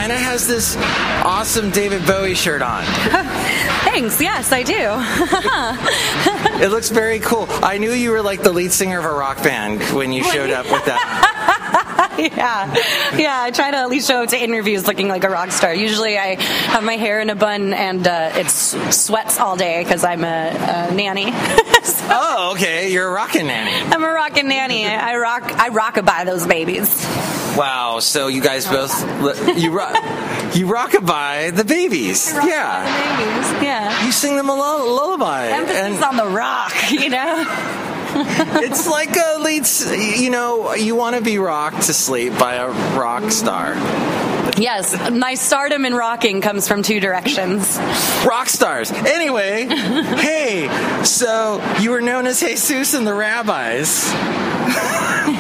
Kaina 0.08 0.16
has 0.16 0.48
this 0.48 0.78
awesome 1.26 1.70
David 1.70 2.06
Bowie 2.06 2.34
shirt 2.34 2.62
on. 2.62 2.86
Thanks. 3.84 4.22
Yes, 4.22 4.54
I 4.54 4.64
do. 4.64 5.04
It 6.64 6.72
looks 6.72 6.90
very 6.90 7.20
cool. 7.20 7.46
I 7.50 7.78
knew 7.78 7.92
you 7.92 8.10
were 8.10 8.24
like 8.24 8.42
the 8.42 8.52
lead 8.52 8.72
singer 8.72 8.98
of 8.98 9.06
a 9.06 9.12
rock 9.12 9.44
band 9.44 9.80
when 9.96 10.12
you 10.12 10.24
showed 10.24 10.50
up 10.50 10.66
with 10.72 10.86
that. 10.86 12.16
yeah, 12.18 13.16
yeah. 13.16 13.42
I 13.44 13.52
try 13.52 13.70
to 13.70 13.78
at 13.78 13.90
least 13.90 14.08
show 14.08 14.24
up 14.24 14.30
to 14.30 14.42
interviews 14.42 14.88
looking 14.88 15.08
like 15.08 15.24
a 15.24 15.30
rock 15.30 15.52
star. 15.52 15.72
Usually, 15.72 16.18
I 16.18 16.42
have 16.42 16.84
my 16.84 16.96
hair 16.96 17.20
in 17.20 17.30
a 17.30 17.36
bun 17.36 17.74
and 17.74 18.08
uh, 18.08 18.32
it's 18.34 18.76
sweats 18.96 19.40
all 19.40 19.56
day 19.56 19.84
because 19.84 20.04
I'm 20.04 20.24
a, 20.24 20.88
a 20.90 20.94
nanny. 20.96 21.32
So, 21.84 22.08
Oh, 22.10 22.52
okay. 22.56 22.92
You're 22.92 23.08
a 23.08 23.12
rockin' 23.12 23.46
nanny. 23.46 23.92
I'm 23.94 24.04
a 24.04 24.12
rockin' 24.12 24.48
nanny. 24.48 24.86
I 24.88 25.16
rock. 25.18 25.44
I 25.44 25.70
rockabye 25.70 26.26
those 26.26 26.48
babies. 26.48 27.06
Wow. 27.58 28.00
So 28.00 28.28
you 28.28 28.42
guys 28.42 28.68
both 28.68 28.92
you 29.58 29.72
rock 29.72 29.96
you 30.56 30.68
rockabye 30.68 31.56
the 31.56 31.66
babies. 31.66 32.32
Yeah. 32.34 32.84
The 32.84 33.26
Babies. 33.26 33.64
Yeah. 33.64 34.06
You 34.06 34.12
sing 34.12 34.36
them 34.36 34.50
a 34.50 34.56
lull- 34.56 34.94
lullaby. 34.94 35.48
Emphasis 35.48 35.78
And 35.78 36.04
on 36.04 36.18
the 36.18 36.28
rock. 36.28 36.74
You 36.92 37.10
know. 37.10 37.46
it's 38.64 38.88
like 38.88 39.16
a 39.16 39.40
lead. 39.40 39.68
You 40.20 40.30
know, 40.30 40.74
you 40.74 40.96
want 40.96 41.16
to 41.16 41.22
be 41.22 41.38
rocked 41.40 41.84
to 41.84 41.94
sleep 41.94 42.38
by 42.40 42.56
a 42.56 42.70
rock 42.98 43.32
star. 43.32 43.76
Yes, 44.58 44.96
my 45.12 45.36
stardom 45.36 45.86
in 45.86 45.94
rocking 45.94 46.42
comes 46.42 46.68
from 46.68 46.82
two 46.82 47.00
directions. 47.00 47.78
Rock 48.26 48.50
stars. 48.50 48.92
Anyway, 48.92 49.66
hey. 49.68 51.04
So 51.04 51.62
you 51.80 51.92
were 51.92 52.02
known 52.02 52.26
as 52.26 52.40
Jesus 52.40 52.94
and 52.94 53.06
the 53.06 53.14
Rabbis. 53.14 54.12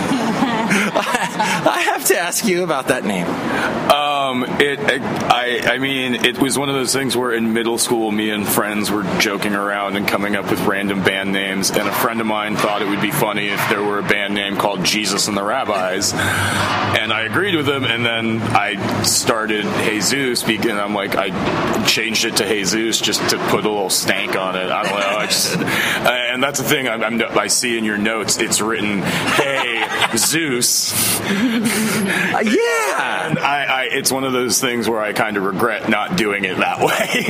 I 1.69 1.83
have 1.85 2.05
to 2.05 2.17
ask 2.17 2.45
you 2.45 2.63
about 2.63 2.87
that 2.87 3.05
name. 3.05 3.27
Um, 3.27 4.43
it, 4.59 4.79
I, 4.81 5.75
I 5.75 5.77
mean, 5.77 6.15
it 6.25 6.39
was 6.39 6.57
one 6.57 6.69
of 6.69 6.75
those 6.75 6.91
things 6.91 7.15
where 7.15 7.31
in 7.31 7.53
middle 7.53 7.77
school, 7.77 8.11
me 8.11 8.31
and 8.31 8.47
friends 8.47 8.89
were 8.89 9.03
joking 9.19 9.53
around 9.53 9.95
and 9.95 10.07
coming 10.07 10.35
up 10.35 10.49
with 10.49 10.59
random 10.61 11.03
band 11.03 11.31
names, 11.31 11.69
and 11.69 11.87
a 11.87 11.91
friend 11.91 12.19
of 12.19 12.27
mine 12.27 12.55
thought 12.55 12.81
it 12.81 12.87
would 12.87 13.01
be 13.01 13.11
funny 13.11 13.49
if 13.49 13.69
there 13.69 13.83
were 13.83 13.99
a 13.99 14.03
band 14.03 14.33
name 14.33 14.57
called 14.57 14.83
Jesus 14.83 15.27
and 15.27 15.37
the 15.37 15.43
Rabbis, 15.43 16.13
and 16.13 17.13
I 17.13 17.21
agreed 17.21 17.55
with 17.55 17.69
him, 17.69 17.83
and 17.83 18.05
then 18.05 18.41
I 18.41 19.03
started 19.03 19.65
Jesus, 19.85 20.43
and 20.43 20.79
I'm 20.79 20.93
like, 20.93 21.15
I 21.15 21.85
changed 21.85 22.25
it 22.25 22.37
to 22.37 22.47
Jesus 22.47 22.99
just 22.99 23.29
to 23.29 23.37
put 23.49 23.65
a 23.65 23.69
little 23.69 23.89
stank 23.89 24.35
on 24.35 24.55
it. 24.55 24.71
I 24.71 24.83
don't 24.83 24.99
know, 24.99 25.17
I 25.17 25.25
just, 25.27 25.55
and 26.37 26.43
that's 26.43 26.59
the 26.59 26.65
thing 26.67 26.87
I'm, 26.87 27.03
I'm, 27.03 27.21
I 27.37 27.47
see 27.47 27.77
in 27.77 27.85
your 27.85 27.97
notes. 27.97 28.37
It's 28.37 28.61
written, 28.61 29.01
"Hey 29.01 29.85
Zeus." 30.15 30.86
Uh, 30.93 32.39
yeah. 32.43 33.27
And 33.29 33.39
I, 33.39 33.65
I, 33.65 33.83
it's 33.91 34.11
one 34.11 34.23
of 34.23 34.33
those 34.33 34.59
things 34.61 34.87
where 34.89 34.99
I 35.01 35.13
kind 35.13 35.37
of 35.37 35.43
regret 35.43 35.89
not 35.89 36.15
doing 36.17 36.45
it 36.45 36.57
that 36.57 36.79
way. 36.79 37.25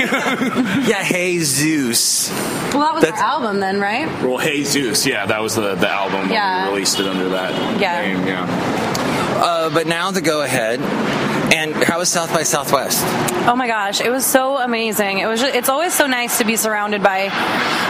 Yeah, 0.88 1.04
hey 1.04 1.40
Zeus. 1.40 2.30
Well, 2.30 2.82
that 2.82 2.94
was 2.96 3.04
That's- 3.04 3.22
our 3.22 3.28
album 3.28 3.60
then, 3.60 3.80
right? 3.82 4.08
well, 4.24 4.38
Hey 4.38 4.64
Zeus, 4.64 5.06
yeah, 5.06 5.26
that 5.26 5.42
was 5.42 5.56
the, 5.56 5.76
the 5.76 5.90
album 5.90 6.22
when 6.22 6.30
Yeah. 6.32 6.66
we 6.68 6.74
released 6.74 7.00
it 7.00 7.08
under 7.08 7.30
that 7.30 7.80
Yeah. 7.80 8.02
name. 8.02 8.26
Yeah. 8.28 8.46
Uh, 9.40 9.70
but 9.70 9.88
now 9.88 10.12
the 10.12 10.22
go 10.22 10.42
ahead. 10.42 10.80
And 11.54 11.74
how 11.76 12.00
was 12.00 12.10
South 12.10 12.34
by 12.34 12.44
Southwest? 12.44 13.04
Oh 13.48 13.56
my 13.56 13.68
gosh, 13.68 14.02
it 14.02 14.10
was 14.10 14.26
so 14.26 14.58
amazing. 14.58 15.20
It 15.20 15.28
was. 15.28 15.40
Just, 15.40 15.56
it's 15.56 15.70
always 15.70 15.94
so 15.94 16.06
nice 16.06 16.40
to 16.40 16.44
be 16.46 16.58
surrounded 16.58 17.02
by 17.02 17.30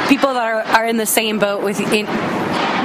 people 0.08 0.34
that 0.36 0.44
are, 0.44 0.62
are 0.62 0.86
in 0.86 0.98
the 0.98 1.08
same 1.08 1.40
boat 1.40 1.64
with 1.64 1.80
in, 1.80 2.06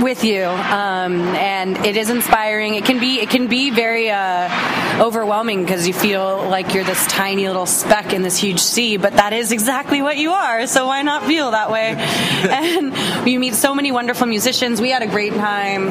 with 0.03 0.25
you, 0.25 0.45
um, 0.45 1.21
and 1.21 1.77
it 1.87 1.97
is 1.97 2.11
inspiring. 2.11 2.75
It 2.75 2.85
can 2.85 2.99
be 2.99 3.21
it 3.21 3.31
can 3.31 3.47
be 3.47 3.71
very 3.71 4.11
uh, 4.11 5.01
overwhelming 5.01 5.63
because 5.63 5.87
you 5.87 5.95
feel 5.95 6.49
like 6.49 6.75
you're 6.75 6.85
this 6.85 7.07
tiny 7.07 7.47
little 7.47 7.67
speck 7.67 8.13
in 8.13 8.23
this 8.23 8.37
huge 8.37 8.61
sea, 8.61 8.97
but 8.97 9.15
that 9.15 9.33
is 9.33 9.53
exactly 9.53 10.03
what 10.03 10.17
you 10.17 10.33
are. 10.33 10.67
So 10.67 10.87
why 10.87 11.03
not 11.03 11.25
feel 11.25 11.53
that 11.53 11.71
way? 11.71 11.95
and 11.97 13.29
you 13.29 13.39
meet 13.39 13.55
so 13.55 13.75
many 13.75 13.93
wonderful 13.93 14.27
musicians. 14.27 14.81
We 14.81 14.91
had 14.91 15.03
a 15.03 15.07
great 15.07 15.35
time. 15.35 15.89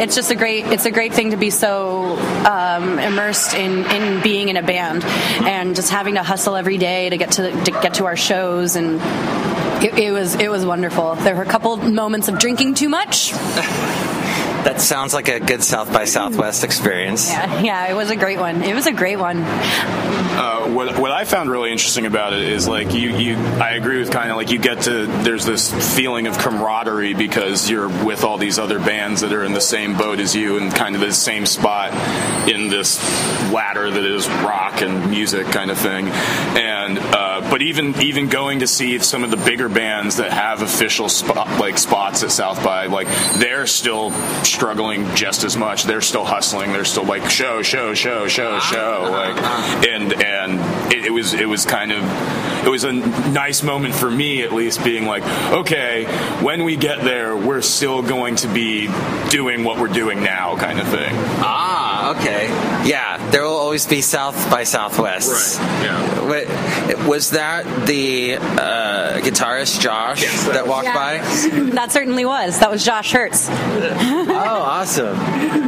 It's 0.00 0.14
just 0.14 0.30
a 0.30 0.36
great 0.36 0.66
it's 0.66 0.86
a 0.86 0.90
great 0.90 1.14
thing 1.14 1.30
to 1.30 1.36
be 1.36 1.50
so 1.50 2.16
um, 2.46 2.98
immersed 2.98 3.54
in 3.54 3.84
in 3.86 4.22
being 4.22 4.50
in 4.50 4.56
a 4.56 4.62
band 4.62 5.04
and 5.04 5.74
just 5.74 5.90
having 5.90 6.14
to 6.14 6.22
hustle 6.22 6.56
every 6.56 6.78
day 6.78 7.08
to 7.10 7.16
get 7.16 7.32
to, 7.32 7.50
to 7.64 7.70
get 7.70 7.94
to 7.94 8.04
our 8.04 8.16
shows 8.16 8.76
and. 8.76 9.53
It, 9.84 9.98
it 9.98 10.12
was 10.12 10.34
it 10.36 10.50
was 10.50 10.64
wonderful. 10.64 11.14
There 11.16 11.36
were 11.36 11.42
a 11.42 11.46
couple 11.46 11.76
moments 11.76 12.28
of 12.28 12.38
drinking 12.38 12.72
too 12.72 12.88
much. 12.88 13.32
That 14.74 14.80
sounds 14.80 15.14
like 15.14 15.28
a 15.28 15.38
good 15.38 15.62
South 15.62 15.92
by 15.92 16.04
Southwest 16.04 16.64
experience. 16.64 17.30
Yeah, 17.30 17.62
yeah, 17.62 17.86
it 17.92 17.94
was 17.94 18.10
a 18.10 18.16
great 18.16 18.40
one. 18.40 18.64
It 18.64 18.74
was 18.74 18.88
a 18.88 18.92
great 18.92 19.20
one. 19.20 19.38
Uh, 19.40 20.68
what, 20.70 20.98
what 20.98 21.12
I 21.12 21.24
found 21.24 21.48
really 21.48 21.70
interesting 21.70 22.06
about 22.06 22.32
it 22.32 22.42
is 22.42 22.66
like 22.66 22.92
you, 22.92 23.16
you 23.16 23.36
I 23.36 23.74
agree 23.74 24.00
with 24.00 24.10
kind 24.10 24.32
of 24.32 24.36
like 24.36 24.50
you 24.50 24.58
get 24.58 24.82
to 24.82 25.06
there's 25.06 25.46
this 25.46 25.72
feeling 25.94 26.26
of 26.26 26.36
camaraderie 26.38 27.14
because 27.14 27.70
you're 27.70 27.88
with 28.04 28.24
all 28.24 28.36
these 28.36 28.58
other 28.58 28.80
bands 28.80 29.20
that 29.20 29.32
are 29.32 29.44
in 29.44 29.52
the 29.52 29.60
same 29.60 29.96
boat 29.96 30.18
as 30.18 30.34
you 30.34 30.58
and 30.58 30.74
kind 30.74 30.96
of 30.96 31.00
the 31.00 31.12
same 31.12 31.46
spot 31.46 31.92
in 32.48 32.68
this 32.68 32.98
ladder 33.52 33.88
that 33.88 34.04
is 34.04 34.26
rock 34.28 34.82
and 34.82 35.08
music 35.08 35.46
kind 35.46 35.70
of 35.70 35.78
thing 35.78 36.08
and 36.08 36.98
uh, 36.98 37.48
but 37.48 37.62
even 37.62 37.94
even 38.00 38.28
going 38.28 38.58
to 38.58 38.66
see 38.66 38.98
some 38.98 39.22
of 39.22 39.30
the 39.30 39.36
bigger 39.36 39.68
bands 39.68 40.16
that 40.16 40.32
have 40.32 40.62
official 40.62 41.08
spot, 41.08 41.60
like 41.60 41.78
spots 41.78 42.24
at 42.24 42.32
South 42.32 42.64
by 42.64 42.86
like 42.86 43.06
they're 43.34 43.66
still 43.66 44.10
struggling 44.64 45.04
just 45.14 45.44
as 45.44 45.58
much. 45.58 45.84
They're 45.84 46.00
still 46.00 46.24
hustling. 46.24 46.72
They're 46.72 46.86
still 46.86 47.04
like 47.04 47.28
show 47.28 47.60
show 47.60 47.92
show 47.92 48.26
show 48.28 48.58
show 48.60 49.10
like 49.12 49.36
and 49.86 50.10
and 50.14 50.90
it, 50.90 51.04
it 51.04 51.10
was 51.10 51.34
it 51.34 51.46
was 51.46 51.66
kind 51.66 51.92
of 51.92 52.02
it 52.64 52.70
was 52.70 52.84
a 52.84 52.92
nice 52.92 53.62
moment 53.62 53.94
for 53.94 54.10
me 54.10 54.42
at 54.42 54.54
least 54.54 54.82
being 54.82 55.04
like 55.04 55.22
okay 55.52 56.06
when 56.42 56.64
we 56.64 56.76
get 56.76 57.02
there 57.02 57.36
we're 57.36 57.60
still 57.60 58.00
going 58.00 58.36
to 58.36 58.48
be 58.48 58.88
doing 59.28 59.64
what 59.64 59.78
we're 59.78 59.86
doing 59.86 60.22
now 60.22 60.56
kind 60.56 60.80
of 60.80 60.88
thing. 60.88 61.12
Ah, 61.12 61.93
okay. 62.10 62.48
Yeah, 62.88 63.18
there 63.30 63.42
will 63.42 63.56
always 63.56 63.86
be 63.86 64.00
South 64.00 64.34
by 64.50 64.64
Southwest. 64.64 65.58
Right. 65.58 65.84
yeah 65.84 66.20
Wa- 67.00 67.08
Was 67.08 67.30
that 67.30 67.64
the 67.86 68.36
uh, 68.36 69.20
guitarist 69.20 69.80
Josh 69.80 70.22
Yes, 70.22 70.44
that 70.44 70.54
that 70.54 70.66
was- 70.66 70.84
walked 70.84 70.94
by? 70.94 71.18
That 71.74 71.90
certainly 71.92 72.24
was. 72.24 72.58
That 72.60 72.70
was 72.70 72.84
Josh 72.84 73.12
Hertz. 73.12 73.48
Oh, 74.36 74.60
awesome. 74.62 75.16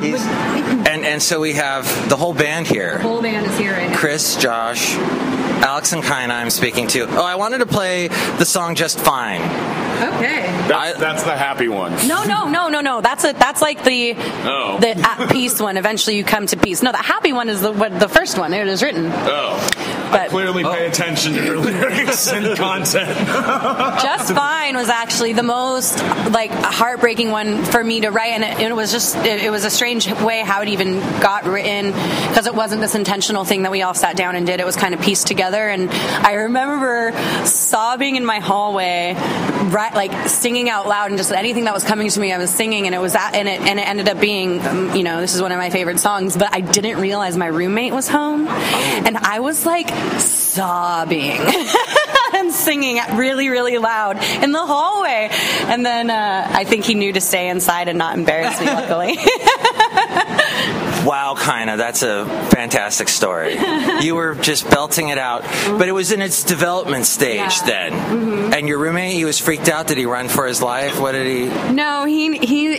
He's, 0.02 0.20
and 0.26 1.04
and 1.04 1.22
so 1.22 1.40
we 1.40 1.54
have 1.54 1.84
the 2.08 2.16
whole 2.16 2.34
band 2.34 2.66
here. 2.66 2.98
whole 2.98 3.22
band 3.22 3.46
is 3.46 3.56
here 3.58 3.72
right 3.72 3.90
now. 3.90 3.96
Chris, 3.96 4.36
Josh, 4.36 4.94
Alex, 5.64 5.92
and 5.92 6.02
Kaina. 6.02 6.30
I'm 6.34 6.50
speaking 6.50 6.86
to. 6.88 7.06
Oh, 7.08 7.22
I 7.24 7.34
wanted 7.36 7.58
to 7.58 7.66
play 7.66 8.08
the 8.08 8.44
song 8.44 8.74
"Just 8.74 8.98
Fine." 9.00 9.40
Okay. 9.96 10.42
that's, 10.68 10.72
I- 10.72 10.92
that's 11.00 11.22
the 11.22 11.34
happy 11.34 11.68
one 11.68 11.90
No, 12.06 12.22
no, 12.24 12.46
no, 12.48 12.68
no, 12.68 12.82
no. 12.82 13.00
That's 13.00 13.24
a 13.24 13.32
that's 13.32 13.62
like 13.62 13.82
the 13.82 14.14
Oh. 14.44 14.76
the 14.78 14.90
at 14.90 15.30
peace 15.32 15.58
one. 15.58 15.78
Eventually, 15.78 16.16
you 16.16 16.24
come 16.24 16.46
to 16.48 16.56
peace. 16.58 16.82
No, 16.82 16.92
the 16.92 16.98
happy 16.98 17.32
one 17.32 17.48
is 17.48 17.62
the 17.62 17.72
what, 17.72 17.98
the 17.98 18.08
first 18.08 18.36
one. 18.38 18.52
It 18.52 18.68
is 18.68 18.82
written. 18.82 19.10
oh 19.12 19.56
But 20.10 20.30
clearly 20.30 20.62
pay 20.62 20.86
attention 20.86 21.34
to 21.34 21.44
your 21.44 21.56
lyrics 21.66 22.32
and 22.32 22.56
content. 22.56 23.16
Just 24.02 24.32
fine 24.32 24.76
was 24.76 24.88
actually 24.88 25.32
the 25.32 25.42
most 25.42 25.98
like 26.30 26.50
heartbreaking 26.50 27.30
one 27.30 27.64
for 27.64 27.82
me 27.82 28.00
to 28.02 28.10
write, 28.10 28.32
and 28.32 28.44
it, 28.44 28.70
it 28.70 28.74
was 28.74 28.92
just 28.92 29.16
it, 29.16 29.42
it 29.42 29.50
was 29.50 29.64
a 29.64 29.70
strange 29.70 30.10
way 30.20 30.40
how 30.40 30.62
it 30.62 30.68
even 30.68 31.00
got 31.20 31.44
written 31.44 31.92
because 32.28 32.46
it 32.46 32.54
wasn't 32.54 32.80
this 32.80 32.94
intentional 32.94 33.44
thing 33.44 33.62
that 33.62 33.72
we 33.72 33.82
all 33.82 33.94
sat 33.94 34.16
down 34.16 34.36
and 34.36 34.46
did. 34.46 34.60
It 34.60 34.66
was 34.66 34.76
kind 34.76 34.94
of 34.94 35.00
pieced 35.00 35.26
together, 35.26 35.68
and 35.68 35.90
I 35.90 36.34
remember 36.34 37.12
sobbing 37.44 38.16
in 38.16 38.24
my 38.24 38.38
hallway, 38.38 39.14
right, 39.14 39.94
like 39.94 40.28
singing 40.28 40.68
out 40.68 40.88
loud, 40.88 41.10
and 41.10 41.18
just 41.18 41.32
anything 41.32 41.64
that 41.64 41.74
was 41.74 41.84
coming 41.84 42.08
to 42.08 42.20
me, 42.20 42.32
I 42.32 42.38
was 42.38 42.50
singing, 42.50 42.86
and 42.86 42.94
it 42.94 43.00
was 43.00 43.12
that, 43.14 43.34
and 43.34 43.48
it 43.48 43.60
and 43.60 43.78
it 43.78 43.88
ended 43.88 44.08
up 44.08 44.20
being, 44.20 44.60
um, 44.66 44.94
you 44.94 45.02
know, 45.02 45.20
this 45.20 45.34
is 45.34 45.42
one 45.42 45.52
of 45.52 45.58
my 45.58 45.70
favorite 45.70 46.00
songs, 46.00 46.36
but 46.36 46.52
I 46.52 46.60
didn't 46.60 46.98
realize 46.98 47.36
my 47.36 47.46
roommate 47.46 47.92
was 47.92 48.08
home, 48.08 48.48
and 48.48 49.16
I 49.16 49.40
was 49.40 49.64
like 49.64 49.88
sobbing. 50.18 51.40
and 52.34 52.52
singing 52.52 52.98
really, 53.14 53.48
really 53.48 53.78
loud 53.78 54.16
in 54.42 54.52
the 54.52 54.64
hallway. 54.64 55.28
And 55.30 55.84
then 55.86 56.10
uh, 56.10 56.46
I 56.50 56.64
think 56.64 56.84
he 56.84 56.94
knew 56.94 57.12
to 57.12 57.20
stay 57.20 57.48
inside 57.48 57.88
and 57.88 57.98
not 57.98 58.16
embarrass 58.18 58.58
me, 58.60 58.66
luckily. 58.66 59.16
Wow, 61.06 61.36
Kaina, 61.38 61.76
that's 61.76 62.02
a 62.02 62.24
fantastic 62.50 63.08
story. 63.08 63.56
you 64.00 64.16
were 64.16 64.34
just 64.34 64.68
belting 64.68 65.08
it 65.10 65.18
out, 65.18 65.42
but 65.78 65.86
it 65.86 65.92
was 65.92 66.10
in 66.10 66.20
its 66.20 66.42
development 66.42 67.06
stage 67.06 67.36
Yeah. 67.36 67.64
then. 67.64 68.52
And 68.52 68.66
your 68.66 68.78
roommate, 68.78 69.12
he 69.12 69.24
was 69.24 69.38
freaked 69.38 69.68
out. 69.68 69.86
Did 69.86 69.98
he 69.98 70.06
run 70.06 70.26
for 70.28 70.46
his 70.48 70.60
life? 70.60 70.98
What 70.98 71.12
did 71.12 71.26
he? 71.28 71.72
no, 71.72 72.06
he 72.06 72.36
he 72.38 72.76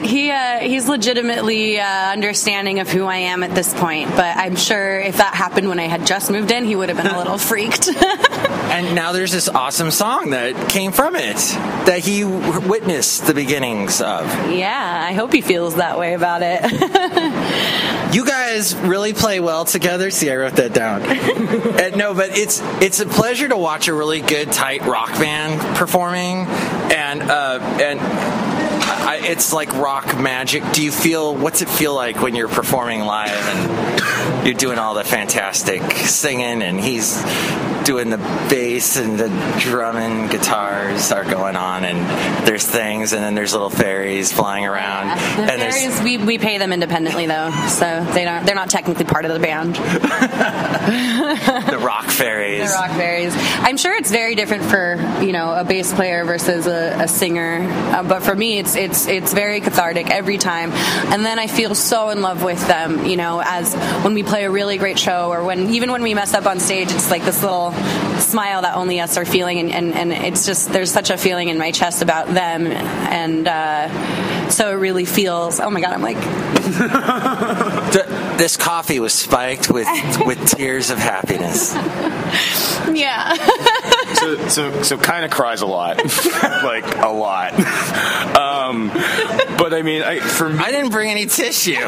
legitimately 0.98 1.80
uh, 1.80 1.86
understanding 2.12 2.80
of 2.80 2.90
who 2.90 3.06
I 3.06 3.18
am 3.18 3.44
at 3.44 3.54
this 3.54 3.72
point. 3.72 4.10
But 4.16 4.36
I'm 4.36 4.56
sure 4.56 5.00
if 5.00 5.18
that 5.18 5.36
happened 5.36 5.70
when 5.70 5.80
I 5.80 5.84
had 5.86 6.08
just 6.08 6.32
moved 6.32 6.50
in, 6.50 6.66
he 6.66 6.76
would 6.76 6.90
have 6.90 6.98
been 6.98 7.06
a 7.14 7.18
little 7.18 7.38
freaked. 7.50 7.90
And 8.68 8.94
now 8.94 9.12
there's 9.12 9.32
this 9.32 9.50
awesome 9.50 9.90
song 9.90 10.32
that 10.32 10.70
came 10.70 10.92
from 10.92 11.16
it 11.16 11.38
that 11.88 12.00
he 12.04 12.22
w- 12.22 12.68
witnessed 12.70 13.26
the 13.26 13.34
beginnings 13.34 14.02
of. 14.02 14.52
Yeah, 14.52 15.06
I 15.10 15.14
hope 15.14 15.34
he 15.34 15.42
feels 15.42 15.76
that 15.76 15.98
way 15.98 16.14
about 16.14 16.42
it. 16.44 16.62
You 18.14 18.26
guys 18.26 18.74
really 18.74 19.12
play 19.14 19.42
well 19.42 19.66
together. 19.66 20.10
See, 20.12 20.32
I 20.32 20.38
wrote 20.38 20.54
that 20.54 20.74
down. 20.74 21.02
and 21.04 21.98
no, 21.98 22.14
but 22.14 22.38
it's 22.38 22.62
it's 22.82 23.02
a 23.02 23.06
pleasure 23.06 23.50
to 23.50 23.58
watch 23.58 23.90
a 23.90 23.94
really 23.94 24.22
good 24.22 24.50
tight 24.54 24.82
rock 24.86 25.10
band 25.20 25.60
performing, 25.78 26.46
and 26.48 27.22
uh, 27.22 27.60
and 27.82 28.00
it's 29.28 29.52
like 29.52 29.74
rock 29.74 30.18
magic. 30.20 30.64
Do 30.72 30.82
you 30.82 30.92
feel 30.92 31.36
what's 31.36 31.62
it 31.62 31.70
feel 31.70 31.94
like 31.94 32.22
when 32.22 32.36
you're 32.36 32.48
performing 32.48 33.02
live 33.02 33.30
and 33.30 34.46
you're 34.46 34.56
doing 34.56 34.80
all 34.80 34.94
the 34.94 35.04
fantastic 35.04 35.82
singing 35.92 36.62
and 36.62 36.80
he's 36.80 37.22
doing 37.88 38.10
the 38.10 38.18
bass 38.50 38.98
and 38.98 39.18
the 39.18 39.30
drum 39.60 39.96
and 39.96 40.30
guitars 40.30 41.10
are 41.14 41.24
going 41.24 41.56
on 41.56 41.86
and 41.86 42.46
there's 42.46 42.68
things 42.68 43.14
and 43.14 43.24
then 43.24 43.34
there's 43.34 43.54
little 43.54 43.70
fairies 43.70 44.30
flying 44.30 44.66
around 44.66 45.08
The 45.38 45.54
and 45.54 45.62
fairies, 45.74 46.02
we, 46.02 46.18
we 46.18 46.38
pay 46.38 46.58
them 46.58 46.74
independently 46.74 47.28
though, 47.28 47.50
so 47.70 48.06
they 48.12 48.26
don't 48.26 48.46
they're 48.46 48.56
not 48.56 48.70
technically 48.70 49.06
part 49.06 49.24
of 49.24 49.32
the 49.32 49.40
band. 49.40 49.76
the 51.68 51.78
rock 51.80 52.06
fairies. 52.06 52.70
The 52.70 52.76
rock 52.76 52.92
fairies. 52.92 53.34
I'm 53.36 53.78
sure 53.78 53.96
it's 53.96 54.12
very 54.12 54.36
different 54.36 54.66
for 54.66 54.96
you 55.22 55.32
know 55.32 55.54
a 55.54 55.64
bass 55.64 55.94
player 55.94 56.26
versus 56.26 56.68
a, 56.68 57.04
a 57.04 57.08
singer, 57.08 57.62
uh, 57.62 58.04
but 58.04 58.24
for 58.24 58.36
me, 58.36 58.60
it's 58.60 58.76
it's 58.76 59.08
it's 59.08 59.34
very 59.34 59.62
cathartic 59.62 60.10
every 60.10 60.38
time. 60.38 60.72
And 60.72 61.26
then 61.26 61.40
I 61.40 61.48
feel 61.48 61.74
so 61.76 62.10
in 62.10 62.22
love 62.22 62.44
with 62.44 62.66
them. 62.68 63.06
You 63.06 63.16
know, 63.16 63.42
as 63.44 63.74
when 64.04 64.14
we 64.14 64.24
play 64.24 64.46
a 64.46 64.52
really 64.52 64.78
great 64.78 65.00
show, 65.00 65.32
or 65.32 65.44
when 65.44 65.70
even 65.72 65.92
when 65.92 66.04
we 66.04 66.14
mess 66.14 66.34
up 66.34 66.46
on 66.46 66.60
stage, 66.60 66.92
it's 66.92 67.10
like 67.12 67.24
this 67.24 67.42
little 67.42 67.72
smile 68.20 68.62
that 68.62 68.76
only 68.76 69.00
us 69.00 69.18
are 69.18 69.26
feeling, 69.26 69.60
and, 69.60 69.72
and, 69.72 69.94
and 69.94 70.26
it's 70.26 70.46
just 70.46 70.72
there's 70.72 70.92
such 70.92 71.10
a 71.10 71.18
feeling 71.18 71.50
in 71.50 71.58
my 71.58 71.72
chest 71.72 72.02
about 72.02 72.28
them, 72.28 72.68
and 72.68 73.48
uh, 73.48 74.50
so 74.50 74.72
it 74.72 74.76
really 74.76 75.06
feels. 75.06 75.60
Oh 75.60 75.70
my 75.70 75.82
god, 75.82 75.94
I'm 75.94 76.02
like 76.02 76.18
this 78.38 78.58
coffee 78.58 79.00
was 79.00 79.14
spiked 79.14 79.70
with 79.70 79.88
with 80.26 80.50
tears 80.50 80.90
of 80.90 80.98
happiness. 80.98 81.74
yeah. 82.94 83.36
so 84.20 84.48
so, 84.48 84.84
so 84.84 84.98
kind 84.98 85.26
of 85.26 85.32
cries 85.32 85.62
a 85.62 85.66
lot, 85.66 85.98
like 86.44 86.98
a 86.98 87.10
lot. 87.10 87.54
Um, 88.38 88.90
but 89.58 89.74
I 89.74 89.82
mean, 89.84 90.04
I, 90.04 90.20
for 90.20 90.50
me, 90.50 90.60
I 90.60 90.72
didn't 90.72 90.92
bring 90.92 91.10
any 91.10 91.26
tissue, 91.26 91.80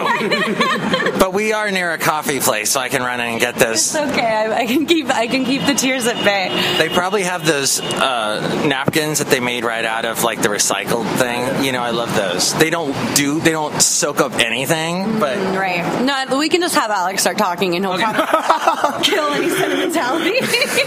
but 1.20 1.34
we 1.34 1.54
are 1.54 1.70
near 1.72 1.92
a 1.92 1.98
coffee 1.98 2.40
place, 2.40 2.72
so 2.72 2.80
I 2.80 2.90
can 2.90 3.02
run 3.02 3.20
in 3.20 3.28
and 3.28 3.40
get 3.40 3.56
this. 3.56 3.96
It's 3.96 4.12
okay. 4.12 4.26
I, 4.26 4.60
I 4.62 4.66
can 4.66 4.86
keep 4.86 5.10
I 5.10 5.28
can 5.28 5.46
keep 5.46 5.66
the 5.66 5.74
tears 5.74 6.08
at 6.08 6.24
bay. 6.24 6.50
They 6.78 6.90
probably 6.90 7.24
have 7.24 7.46
those 7.46 7.80
uh, 7.82 8.66
napkins 8.68 9.20
that 9.20 9.28
they 9.28 9.40
made 9.40 9.64
right 9.64 9.86
out 9.86 10.06
of 10.06 10.24
like 10.24 10.42
the 10.42 10.50
recycled 10.50 11.08
thing. 11.18 11.64
You 11.64 11.72
know, 11.72 11.82
I 11.82 11.92
love 11.92 12.16
those. 12.16 12.54
They 12.54 12.70
don't 12.70 12.94
do 13.16 13.40
they 13.40 13.52
don't 13.52 13.82
soak 13.82 14.22
up 14.22 14.34
anything, 14.34 15.20
but 15.20 15.38
Right. 15.56 16.04
No, 16.04 16.38
we 16.38 16.50
can 16.50 16.62
just 16.62 16.76
have 16.76 16.92
Alex 16.92 17.22
start 17.22 17.38
talking 17.38 17.76
and 17.76 17.86
he'll 17.86 17.98
probably 17.98 19.04
kill 19.10 19.30
any 19.34 19.50
sentimentality. 19.50 20.40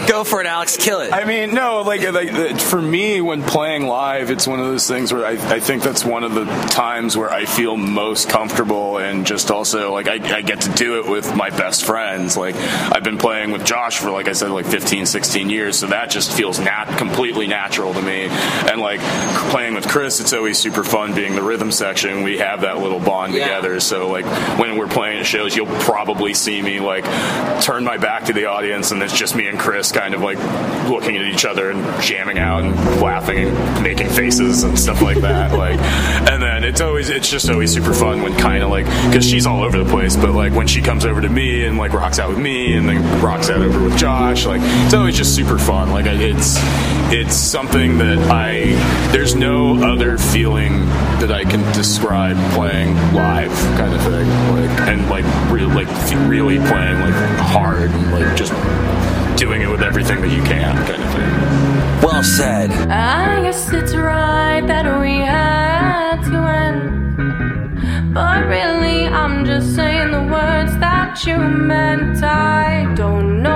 go 0.07 0.23
for 0.23 0.41
it, 0.41 0.47
Alex. 0.47 0.77
Kill 0.77 1.01
it. 1.01 1.13
I 1.13 1.25
mean, 1.25 1.32
no, 1.51 1.81
like, 1.81 2.01
like 2.11 2.59
for 2.59 2.81
me, 2.81 3.21
when 3.21 3.43
playing 3.43 3.85
live, 3.87 4.29
it's 4.31 4.47
one 4.47 4.59
of 4.59 4.65
those 4.65 4.87
things 4.87 5.13
where 5.13 5.25
I, 5.25 5.31
I 5.31 5.59
think 5.59 5.83
that's 5.83 6.03
one 6.05 6.23
of 6.23 6.33
the 6.33 6.45
times 6.45 7.15
where 7.17 7.31
I 7.31 7.45
feel 7.45 7.75
most 7.77 8.29
comfortable 8.29 8.97
and 8.97 9.25
just 9.25 9.51
also 9.51 9.91
like 9.93 10.07
I, 10.07 10.37
I 10.37 10.41
get 10.41 10.61
to 10.61 10.69
do 10.73 10.99
it 10.99 11.07
with 11.09 11.35
my 11.35 11.49
best 11.49 11.85
friends. 11.85 12.37
Like 12.37 12.55
I've 12.55 13.03
been 13.03 13.17
playing 13.17 13.51
with 13.51 13.65
Josh 13.65 13.97
for 13.97 14.11
like 14.11 14.27
I 14.27 14.33
said, 14.33 14.49
like 14.51 14.65
15, 14.65 15.05
16 15.05 15.49
years, 15.49 15.77
so 15.79 15.87
that 15.87 16.09
just 16.09 16.31
feels 16.31 16.59
nat- 16.59 16.97
completely 16.97 17.47
natural 17.47 17.93
to 17.93 18.01
me. 18.01 18.27
And 18.29 18.79
like 18.79 18.99
playing 19.51 19.73
with 19.73 19.87
Chris, 19.87 20.19
it's 20.19 20.33
always 20.33 20.57
super 20.59 20.83
fun 20.83 21.13
being 21.13 21.35
the 21.35 21.43
rhythm 21.43 21.71
section. 21.71 22.23
We 22.23 22.37
have 22.39 22.61
that 22.61 22.79
little 22.79 22.99
bond 22.99 23.33
Yeah. 23.33 23.45
together. 23.47 23.79
So 23.79 24.09
like 24.09 24.25
when 24.59 24.77
we're 24.77 24.87
playing 24.87 25.19
at 25.19 25.25
shows, 25.25 25.55
you'll 25.55 25.65
probably 25.67 26.33
see 26.33 26.61
me 26.61 26.79
like 26.79 27.03
turn 27.63 27.83
my 27.83 27.97
back 27.97 28.25
to 28.25 28.33
the 28.33 28.45
audience, 28.45 28.91
and 28.91 29.01
it's 29.01 29.17
just 29.17 29.35
me 29.35 29.47
and 29.47 29.59
Chris 29.59 29.91
kind 29.91 30.13
of 30.13 30.21
like 30.21 30.37
looking 30.89 31.17
at 31.17 31.22
each 31.23 31.45
other 31.45 31.71
and 31.71 32.01
jamming 32.01 32.37
out 32.37 32.63
and 32.63 32.75
laughing 33.01 33.47
and 33.47 33.83
making 33.83 34.09
faces 34.09 34.63
and 34.63 34.77
stuff 34.77 35.01
like 35.01 35.17
that. 35.17 35.43
Like, 35.63 35.79
and 36.29 36.41
then 36.41 36.63
it's 36.63 36.81
always 36.81 37.09
it's 37.09 37.29
just 37.29 37.49
always 37.49 37.71
super 37.71 37.93
fun 37.93 38.21
when 38.21 38.35
kind 38.37 38.63
of 38.63 38.69
like 38.69 38.85
because 38.85 39.25
she's 39.25 39.45
all 39.45 39.63
over 39.63 39.81
the 39.81 39.89
place, 39.89 40.15
but 40.15 40.33
like 40.33 40.53
when 40.53 40.67
she 40.67 40.81
comes 40.81 41.05
over 41.05 41.21
to 41.21 41.29
me 41.29 41.63
and 41.65 41.77
like 41.77 41.93
rocks 41.93 42.17
out 42.17 42.29
with 42.29 42.39
me 42.39 42.73
and 42.73 42.89
then 42.89 43.21
rocks 43.21 43.49
out 43.49 43.61
over 43.61 43.83
with 43.83 43.97
Josh, 43.97 44.45
like 44.45 44.61
it's 44.63 44.93
always 44.93 45.15
just 45.15 45.35
super 45.35 45.57
fun. 45.57 45.91
Like 45.91 46.05
it's 46.07 46.57
it's 47.13 47.35
something 47.35 47.97
that 47.99 48.17
I 48.29 48.73
there's 49.11 49.35
no 49.35 49.83
other 49.83 50.17
feeling 50.17 50.79
that 51.19 51.31
I 51.31 51.43
can 51.43 51.61
describe 51.73 52.35
playing 52.53 52.95
live 53.13 53.51
kind 53.77 53.93
of 53.93 54.01
thing. 54.01 54.27
Like 54.51 54.79
and 54.89 55.09
like 55.09 55.51
really 55.51 55.85
like 55.85 56.27
really 56.27 56.57
playing 56.57 56.99
like 56.99 57.13
hard 57.39 57.91
and 57.91 58.11
like 58.11 58.35
just 58.35 58.53
doing 59.37 59.61
it 59.61 59.69
with 59.69 59.81
everything 59.81 60.21
that 60.21 60.29
you 60.29 60.43
can 60.43 60.75
kind 60.87 61.03
of 61.03 61.09
thing. 61.13 61.31
Well 62.03 62.23
said. 62.23 62.71
I 62.89 63.41
guess 63.43 63.71
it's 63.71 63.95
right 63.95 64.61
that 64.67 64.85
we 64.99 65.17
had 65.19 66.21
to 66.29 66.37
end. 66.37 68.13
But 68.13 68.45
really, 68.45 69.07
I'm 69.07 69.45
just 69.45 69.75
saying 69.75 70.11
the 70.11 70.23
words 70.23 70.77
that 70.79 71.25
you 71.25 71.37
meant. 71.37 72.23
I 72.23 72.93
don't 72.95 73.41
know 73.41 73.52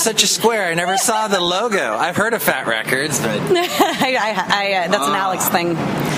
such 0.00 0.22
a 0.22 0.26
square. 0.26 0.64
I 0.66 0.74
never 0.74 0.96
saw 0.96 1.28
the 1.28 1.40
logo. 1.40 1.94
I've 1.96 2.16
heard 2.16 2.34
of 2.34 2.42
Fat 2.42 2.66
Wreck 2.66 2.86
Chords, 2.88 3.18
but 3.20 3.28
I, 3.40 4.16
I, 4.18 4.44
I, 4.48 4.72
uh, 4.84 4.88
that's 4.88 5.06
an 5.06 5.14
Alex 5.14 5.48
thing. 5.48 5.74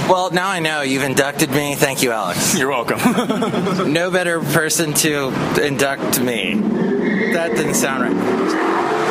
well, 0.09 0.31
now 0.31 0.49
I 0.49 0.61
know. 0.61 0.83
You've 0.83 1.03
inducted 1.03 1.51
me. 1.51 1.75
Thank 1.75 2.03
you, 2.03 2.13
Alex. 2.13 2.57
You're 2.59 2.69
welcome. 2.71 2.99
No 3.93 4.11
better 4.11 4.41
person 4.41 4.93
to 4.95 5.29
induct 5.63 6.21
me. 6.21 6.55
That 7.33 7.53
didn't 7.57 7.75
sound 7.75 8.03
right. 8.03 8.13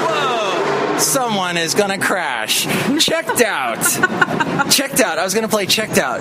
Whoa! 0.08 0.98
Someone 1.00 1.58
is 1.58 1.76
gonna 1.76 1.98
crash. 2.00 2.66
Checked 3.04 3.42
out. 3.42 3.82
checked 4.72 5.00
out. 5.02 5.20
I 5.20 5.24
was 5.24 5.34
gonna 5.34 5.48
play 5.48 5.66
checked 5.66 5.98
out. 5.98 6.20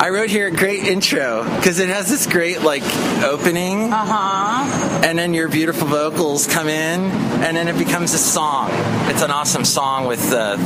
I 0.00 0.08
wrote 0.08 0.30
here 0.30 0.46
a 0.46 0.50
great 0.50 0.84
intro 0.84 1.44
because 1.56 1.78
it 1.78 1.90
has 1.90 2.08
this 2.08 2.26
great 2.26 2.62
like 2.62 2.82
opening, 3.22 3.92
Uh 3.92 4.06
huh. 4.06 5.02
and 5.04 5.18
then 5.18 5.34
your 5.34 5.48
beautiful 5.48 5.86
vocals 5.86 6.46
come 6.46 6.68
in, 6.68 7.02
and 7.44 7.54
then 7.54 7.68
it 7.68 7.76
becomes 7.76 8.14
a 8.14 8.18
song. 8.18 8.70
It's 9.10 9.20
an 9.20 9.30
awesome 9.30 9.64
song 9.66 10.06
with 10.06 10.32
uh, 10.32 10.56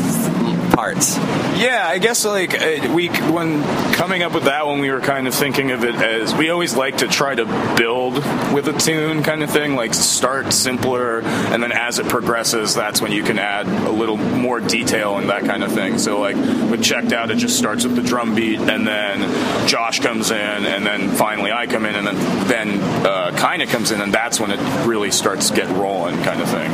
parts. 0.74 1.16
Yeah, 1.56 1.84
I 1.86 1.98
guess 1.98 2.24
like 2.24 2.60
uh, 2.60 2.92
we 2.92 3.08
when 3.08 3.62
coming 3.94 4.22
up 4.22 4.32
with 4.34 4.44
that 4.44 4.66
one, 4.66 4.80
we 4.80 4.90
were 4.90 5.00
kind 5.00 5.28
of 5.28 5.34
thinking 5.34 5.70
of 5.70 5.84
it 5.84 5.94
as 5.94 6.34
we 6.34 6.50
always 6.50 6.76
like 6.76 6.98
to 6.98 7.08
try 7.08 7.34
to 7.34 7.44
build 7.76 8.14
with 8.52 8.66
a 8.68 8.72
tune 8.72 9.22
kind 9.22 9.42
of 9.42 9.50
thing, 9.50 9.76
like 9.76 9.94
start 9.94 10.52
simpler, 10.52 11.20
and 11.20 11.62
then 11.62 11.72
as 11.72 11.98
it 11.98 12.08
progresses, 12.08 12.74
that's 12.74 13.00
when 13.00 13.12
you 13.12 13.22
can 13.22 13.38
add 13.38 13.66
a 13.66 13.90
little 13.90 14.16
more 14.16 14.60
detail 14.60 15.16
and 15.16 15.30
that 15.30 15.44
kind 15.44 15.62
of 15.62 15.72
thing. 15.72 15.98
So 15.98 16.20
like 16.20 16.36
with 16.36 16.82
checked 16.82 17.12
out, 17.12 17.30
it 17.30 17.38
just 17.38 17.56
starts 17.56 17.84
with 17.84 17.94
the 17.94 18.02
drum 18.02 18.34
beat, 18.34 18.58
and 18.58 18.86
then 18.86 19.68
Josh 19.68 20.00
comes 20.00 20.30
in, 20.30 20.36
and 20.36 20.84
then 20.84 21.10
finally 21.10 21.52
I 21.52 21.66
come 21.66 21.86
in, 21.86 21.94
and 21.94 22.06
then 22.06 22.48
then 22.48 22.80
uh, 23.06 23.30
Kaina 23.34 23.68
comes 23.68 23.92
in, 23.92 24.00
and 24.00 24.12
that's 24.12 24.40
when 24.40 24.50
it 24.50 24.60
really 24.86 25.12
starts 25.12 25.50
to 25.50 25.56
get 25.56 25.68
rolling, 25.70 26.20
kind 26.22 26.40
of 26.40 26.48
thing. 26.48 26.70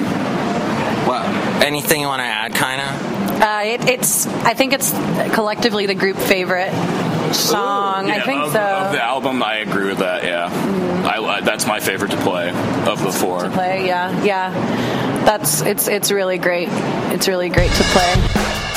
Well, 1.07 1.25
anything 1.63 2.01
you 2.01 2.07
want 2.07 2.21
to 2.21 2.25
add, 2.25 2.53
Kaina? 2.53 3.20
Uh, 3.41 3.63
it, 3.65 3.89
it's. 3.89 4.27
I 4.27 4.55
think 4.55 4.73
it's 4.73 4.93
collectively 5.35 5.87
the 5.87 5.95
group 5.95 6.17
favorite 6.17 6.73
song. 7.33 8.11
I 8.11 8.21
think 8.21 8.43
of, 8.43 8.53
so. 8.53 8.61
Of 8.61 8.93
the 8.93 9.03
album, 9.03 9.43
I 9.43 9.57
agree 9.57 9.87
with 9.87 9.99
that. 9.99 10.25
Yeah, 10.25 10.51
I, 11.09 11.23
I, 11.23 11.41
that's 11.41 11.67
my 11.67 11.81
favorite 11.81 12.11
to 12.11 12.19
play 12.19 12.51
of 12.51 13.03
the 13.03 13.13
four. 13.13 13.45
To 13.45 13.51
play. 13.51 13.87
Yeah, 13.87 14.23
yeah. 14.23 15.25
That's 15.25 15.63
it's 15.63 15.89
it's 15.89 16.11
really 16.11 16.39
great. 16.39 16.69
It's 17.13 17.29
really 17.29 17.49
great 17.49 17.71
to 17.71 17.83
play. 17.85 18.70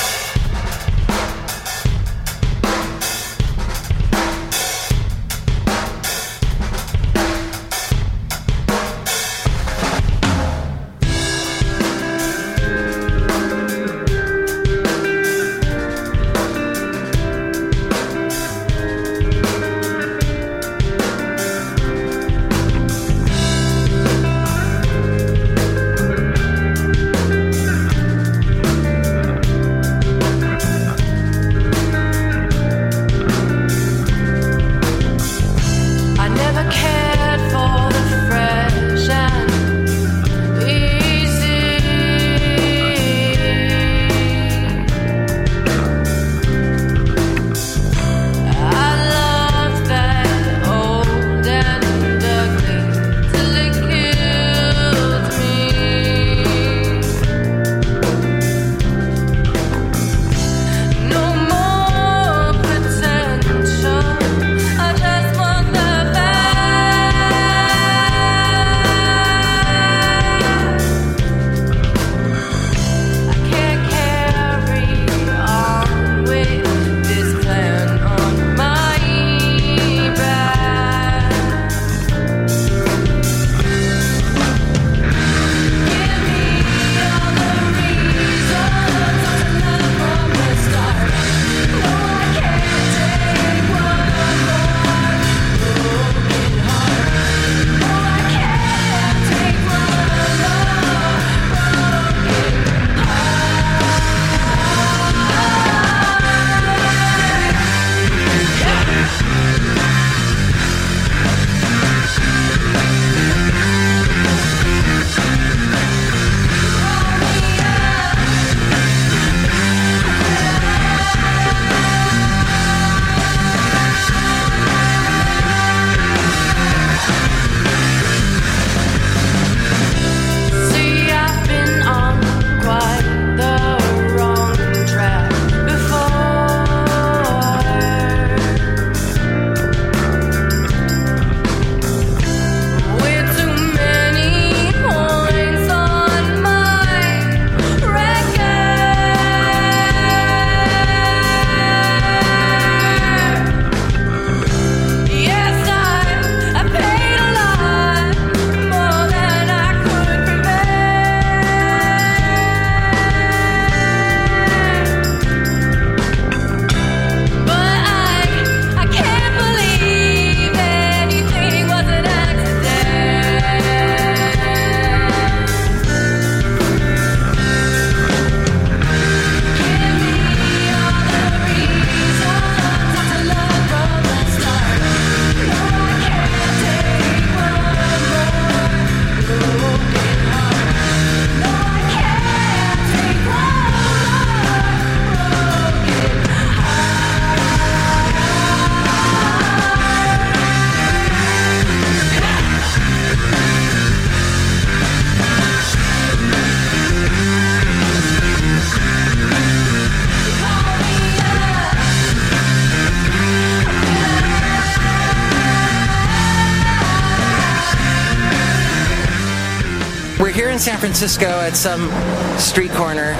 Francisco 220.93 221.25
at 221.25 221.57
some 221.57 221.89
street 222.37 222.69
corner, 222.69 223.13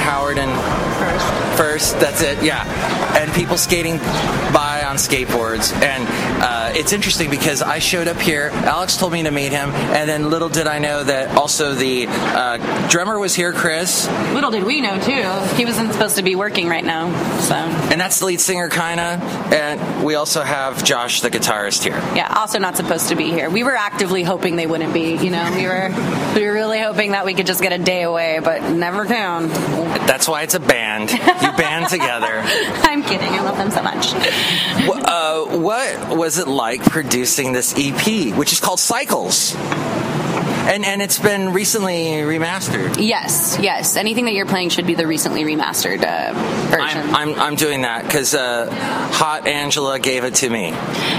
Howard 0.00 0.38
and 0.38 0.50
First. 1.54 2.00
That's 2.00 2.22
it. 2.22 2.42
Yeah, 2.42 2.64
and 3.14 3.30
people 3.34 3.58
skating 3.58 3.98
by 3.98 4.82
on 4.86 4.96
skateboards, 4.96 5.70
and 5.82 6.08
uh, 6.42 6.59
it's 6.80 6.94
interesting 6.94 7.28
because 7.28 7.60
I 7.60 7.78
showed 7.78 8.08
up 8.08 8.16
here. 8.16 8.48
Alex 8.54 8.96
told 8.96 9.12
me 9.12 9.22
to 9.24 9.30
meet 9.30 9.52
him, 9.52 9.68
and 9.70 10.08
then 10.08 10.30
little 10.30 10.48
did 10.48 10.66
I 10.66 10.78
know 10.78 11.04
that 11.04 11.36
also 11.36 11.74
the 11.74 12.06
uh, 12.08 12.88
drummer 12.88 13.18
was 13.18 13.34
here, 13.34 13.52
Chris, 13.52 14.08
Little 14.32 14.50
did 14.50 14.64
we 14.64 14.80
know 14.80 14.98
too. 14.98 15.22
He 15.56 15.66
wasn't 15.66 15.92
supposed 15.92 16.16
to 16.16 16.22
be 16.22 16.36
working 16.36 16.68
right 16.68 16.84
now, 16.84 17.12
so 17.40 17.54
and 17.54 18.00
that's 18.00 18.20
the 18.20 18.26
lead 18.26 18.40
singer, 18.40 18.70
Kaina. 18.70 19.20
And 19.52 20.04
we 20.04 20.14
also 20.14 20.40
have 20.40 20.82
Josh, 20.82 21.20
the 21.20 21.30
guitarist, 21.30 21.82
here. 21.82 21.98
yeah. 22.16 22.32
Also 22.34 22.58
not 22.58 22.78
supposed 22.78 23.08
to 23.10 23.14
be 23.14 23.30
here. 23.30 23.50
We 23.50 23.62
were 23.62 23.76
actively 23.76 24.22
hoping 24.22 24.56
they 24.56 24.66
wouldn't 24.66 24.94
be. 24.94 25.16
You 25.16 25.30
know, 25.30 25.52
we 25.54 25.66
were 25.66 25.90
we 26.34 26.46
were 26.46 26.54
really 26.54 26.80
hoping 26.80 27.10
that 27.12 27.26
we 27.26 27.34
could 27.34 27.46
just 27.46 27.60
get 27.60 27.74
a 27.74 27.78
day 27.78 28.04
away, 28.04 28.40
but 28.42 28.62
never 28.70 29.04
can. 29.04 29.48
That's 30.06 30.26
why 30.26 30.42
it's 30.44 30.54
a 30.54 30.60
band. 30.60 31.10
You 31.10 31.52
band 31.58 31.88
together. 31.88 32.40
I'm 32.84 33.02
kidding. 33.02 33.28
I 33.28 33.42
love 33.42 33.58
them 33.58 33.70
so 33.70 33.82
much. 33.82 34.12
Uh, 35.10 35.58
what 35.58 36.16
was 36.16 36.38
it 36.38 36.48
like 36.48 36.69
producing 36.78 37.52
this 37.52 37.74
EP, 37.76 38.34
which 38.36 38.52
is 38.52 38.60
called 38.60 38.80
Cycles? 38.80 39.54
And 40.60 40.84
and 40.84 41.02
it's 41.02 41.18
been 41.18 41.52
recently 41.52 42.04
remastered. 42.22 42.96
Yes, 43.04 43.58
yes. 43.60 43.96
Anything 43.96 44.26
that 44.26 44.34
you're 44.34 44.46
playing 44.46 44.68
should 44.68 44.86
be 44.86 44.94
the 44.94 45.06
recently 45.06 45.42
remastered 45.42 46.04
uh, 46.04 46.32
version. 46.70 47.00
I'm, 47.12 47.30
I'm, 47.30 47.40
I'm 47.40 47.54
doing 47.56 47.82
that 47.82 48.04
because 48.04 48.34
uh, 48.34 48.68
Hot 49.14 49.48
Angela 49.48 49.98
gave 49.98 50.22
it 50.22 50.36
to 50.36 50.50
me. 50.50 50.66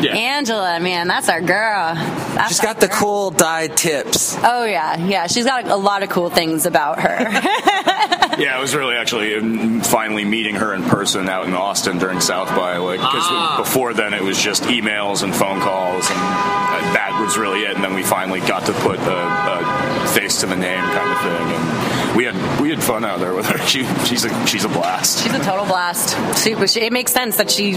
Angela, 0.07 0.79
man, 0.79 1.07
that's 1.07 1.27
our 1.27 1.41
girl. 1.41 1.95
That's 1.95 2.47
She's 2.49 2.59
our 2.61 2.67
got 2.67 2.79
the 2.79 2.87
girl. 2.87 2.97
cool 2.97 3.31
dyed 3.31 3.75
tips. 3.75 4.37
Oh 4.41 4.63
yeah, 4.63 4.95
yeah. 5.05 5.27
She's 5.27 5.45
got 5.45 5.67
a 5.67 5.75
lot 5.75 6.03
of 6.03 6.09
cool 6.09 6.29
things 6.29 6.65
about 6.65 6.99
her. 7.01 7.17
Yeah, 8.41 8.57
it 8.57 8.61
was 8.61 8.73
really 8.73 8.95
actually 8.95 9.79
finally 9.81 10.25
meeting 10.25 10.55
her 10.55 10.73
in 10.73 10.81
person 10.81 11.29
out 11.29 11.45
in 11.45 11.53
Austin 11.53 11.99
during 11.99 12.19
South 12.21 12.47
by, 12.49 12.77
like, 12.77 12.99
because 12.99 13.57
before 13.57 13.93
then 13.93 14.15
it 14.15 14.23
was 14.23 14.41
just 14.41 14.63
emails 14.63 15.21
and 15.21 15.35
phone 15.35 15.59
calls, 15.59 16.09
and 16.09 16.19
uh, 16.19 16.93
that 16.93 17.21
was 17.23 17.37
really 17.37 17.59
it. 17.61 17.75
And 17.75 17.83
then 17.83 17.93
we 17.93 18.01
finally 18.01 18.39
got 18.39 18.65
to 18.65 18.73
put 18.73 18.97
a, 18.97 19.17
a 19.17 20.07
face 20.07 20.39
to 20.41 20.47
the 20.47 20.55
name 20.55 20.81
kind 20.81 21.11
of 21.11 21.21
thing, 21.21 21.55
and 21.55 22.17
we 22.17 22.25
had 22.25 22.59
we 22.59 22.71
had 22.71 22.81
fun 22.81 23.05
out 23.05 23.19
there 23.19 23.35
with 23.35 23.45
her. 23.45 23.57
She 23.71 23.85
she's 24.05 24.25
a 24.25 24.47
she's 24.47 24.65
a 24.65 24.69
blast. 24.69 25.23
She's 25.23 25.33
a 25.33 25.39
total 25.39 25.65
blast. 25.65 26.17
She, 26.43 26.51
it 26.51 26.91
makes 26.91 27.13
sense 27.13 27.37
that 27.37 27.51
she 27.51 27.73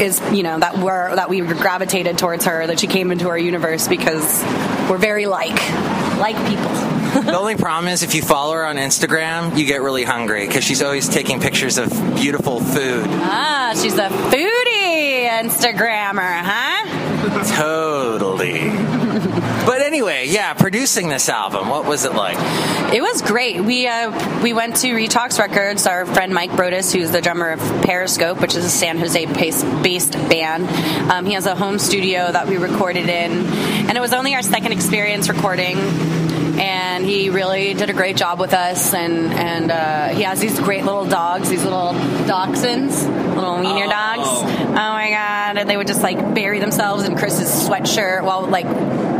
is, 0.00 0.20
you 0.32 0.42
know, 0.42 0.58
that 0.58 0.76
we're 0.78 1.16
that 1.16 1.30
we 1.30 1.40
gravitated 1.40 2.18
towards 2.18 2.44
her, 2.44 2.66
that 2.66 2.78
she 2.78 2.86
came 2.86 3.10
into 3.10 3.28
our 3.28 3.38
universe 3.38 3.88
because 3.88 4.44
we're 4.90 4.98
very 4.98 5.26
like 5.26 5.58
like 6.18 6.36
people. 6.46 7.07
The 7.22 7.36
only 7.38 7.56
problem 7.56 7.88
is 7.92 8.02
if 8.02 8.14
you 8.14 8.22
follow 8.22 8.54
her 8.54 8.64
on 8.64 8.76
Instagram, 8.76 9.56
you 9.58 9.66
get 9.66 9.82
really 9.82 10.04
hungry 10.04 10.46
because 10.46 10.64
she's 10.64 10.82
always 10.82 11.08
taking 11.08 11.40
pictures 11.40 11.78
of 11.78 11.90
beautiful 12.14 12.60
food. 12.60 13.06
Ah, 13.08 13.72
she's 13.80 13.94
a 13.94 14.08
foodie 14.08 15.26
Instagrammer, 15.28 16.40
huh? 16.42 17.54
Totally. 17.56 18.70
but 19.66 19.82
anyway, 19.82 20.26
yeah, 20.28 20.54
producing 20.54 21.08
this 21.08 21.28
album, 21.28 21.68
what 21.68 21.84
was 21.84 22.04
it 22.04 22.14
like? 22.14 22.36
It 22.94 23.02
was 23.02 23.22
great. 23.22 23.60
We 23.60 23.86
uh, 23.86 24.42
we 24.42 24.52
went 24.52 24.76
to 24.76 24.88
Retox 24.88 25.38
Records. 25.38 25.86
Our 25.86 26.06
friend 26.06 26.32
Mike 26.32 26.50
Brodus, 26.52 26.94
who's 26.94 27.10
the 27.10 27.20
drummer 27.20 27.50
of 27.50 27.60
Periscope, 27.82 28.40
which 28.40 28.54
is 28.54 28.64
a 28.64 28.70
San 28.70 28.98
Jose 28.98 29.26
based 29.26 30.12
band, 30.12 30.68
um, 31.10 31.26
he 31.26 31.32
has 31.32 31.46
a 31.46 31.54
home 31.54 31.78
studio 31.78 32.30
that 32.30 32.46
we 32.48 32.56
recorded 32.56 33.08
in, 33.08 33.46
and 33.88 33.96
it 33.96 34.00
was 34.00 34.12
only 34.12 34.34
our 34.34 34.42
second 34.42 34.72
experience 34.72 35.28
recording. 35.28 35.76
And 36.58 37.04
he 37.04 37.30
really 37.30 37.74
did 37.74 37.90
a 37.90 37.92
great 37.92 38.16
job 38.16 38.40
with 38.40 38.52
us, 38.52 38.92
and 38.92 39.32
and 39.32 39.70
uh, 39.70 40.08
he 40.08 40.22
has 40.22 40.40
these 40.40 40.58
great 40.58 40.84
little 40.84 41.06
dogs, 41.06 41.48
these 41.48 41.62
little 41.62 41.92
dachshunds, 42.26 43.34
little 43.36 43.60
wiener 43.60 43.86
dogs. 43.86 44.28
Oh 44.28 44.74
my 44.74 45.10
god! 45.10 45.58
And 45.58 45.70
they 45.70 45.76
would 45.76 45.86
just 45.86 46.02
like 46.02 46.34
bury 46.34 46.58
themselves 46.58 47.04
in 47.04 47.16
Chris's 47.16 47.48
sweatshirt 47.68 48.24
while 48.24 48.46
like 48.46 48.66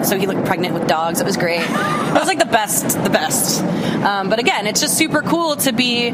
so 0.04 0.18
he 0.18 0.26
looked 0.26 0.44
pregnant 0.46 0.74
with 0.74 0.86
dogs. 0.86 1.20
It 1.20 1.24
was 1.24 1.36
great. 1.36 1.60
It 1.60 2.14
was 2.14 2.26
like 2.26 2.38
the 2.38 2.46
best, 2.46 3.02
the 3.02 3.10
best. 3.10 3.62
Um, 3.62 4.28
but 4.28 4.38
again, 4.38 4.66
it's 4.66 4.80
just 4.80 4.96
super 4.96 5.22
cool 5.22 5.56
to 5.56 5.72
be 5.72 6.10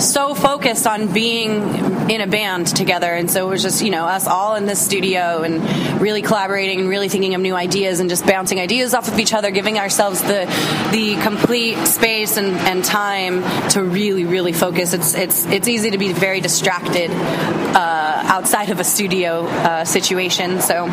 so 0.00 0.34
focused 0.34 0.86
on 0.86 1.12
being 1.12 2.10
in 2.10 2.20
a 2.20 2.26
band 2.26 2.66
together. 2.68 3.12
And 3.12 3.30
so 3.30 3.46
it 3.46 3.50
was 3.50 3.62
just 3.62 3.82
you 3.82 3.90
know 3.90 4.04
us 4.06 4.26
all 4.26 4.56
in 4.56 4.66
this 4.66 4.84
studio 4.84 5.42
and 5.42 6.00
really 6.00 6.22
collaborating 6.22 6.80
and 6.80 6.88
really 6.88 7.08
thinking 7.08 7.34
of 7.34 7.40
new 7.40 7.54
ideas 7.54 8.00
and 8.00 8.08
just 8.10 8.26
bouncing 8.26 8.60
ideas 8.60 8.94
off 8.94 9.08
of 9.08 9.18
each 9.18 9.32
other 9.32 9.50
giving 9.50 9.78
ourselves 9.78 10.20
the 10.22 10.46
the 10.92 11.16
complete 11.22 11.76
space 11.86 12.36
and, 12.36 12.56
and 12.56 12.84
time 12.84 13.42
to 13.70 13.82
really 13.82 14.24
really 14.24 14.52
focus. 14.52 14.92
It's 14.92 15.14
it's 15.14 15.46
it's 15.46 15.68
easy 15.68 15.90
to 15.90 15.98
be 15.98 16.12
very 16.12 16.40
distracted 16.40 17.10
uh, 17.10 18.22
outside 18.26 18.70
of 18.70 18.80
a 18.80 18.84
studio 18.84 19.46
uh, 19.46 19.84
situation. 19.84 20.60
So 20.60 20.86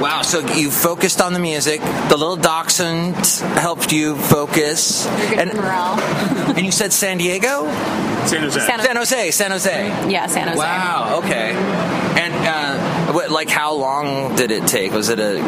Wow, 0.00 0.22
so 0.22 0.40
you 0.54 0.70
focused 0.70 1.20
on 1.22 1.32
the 1.32 1.38
music. 1.38 1.80
The 1.80 2.16
little 2.16 2.36
dachshund 2.36 3.16
helped 3.58 3.92
you 3.92 4.14
focus. 4.16 5.06
you're 5.06 5.28
good 5.30 5.38
And, 5.38 5.54
morale 5.54 5.98
and 6.56 6.64
you 6.66 6.70
said 6.72 6.92
San 6.92 7.16
Diego? 7.18 7.64
San 8.26 8.42
Jose. 8.42 8.60
San- 8.60 8.80
San 8.80 8.96
Jose, 8.96 9.30
San 9.30 9.50
Jose. 9.52 9.86
yeah 10.10 10.26
San 10.26 10.48
Jose 10.48 10.58
Wow, 10.58 11.20
okay. 11.24 11.52
And 12.20 12.34
uh, 12.34 13.12
what, 13.12 13.30
like 13.30 13.48
how 13.48 13.72
long 13.74 14.36
did 14.36 14.50
it 14.50 14.66
take? 14.66 14.92
Was 14.92 15.08
it 15.08 15.18
a 15.18 15.38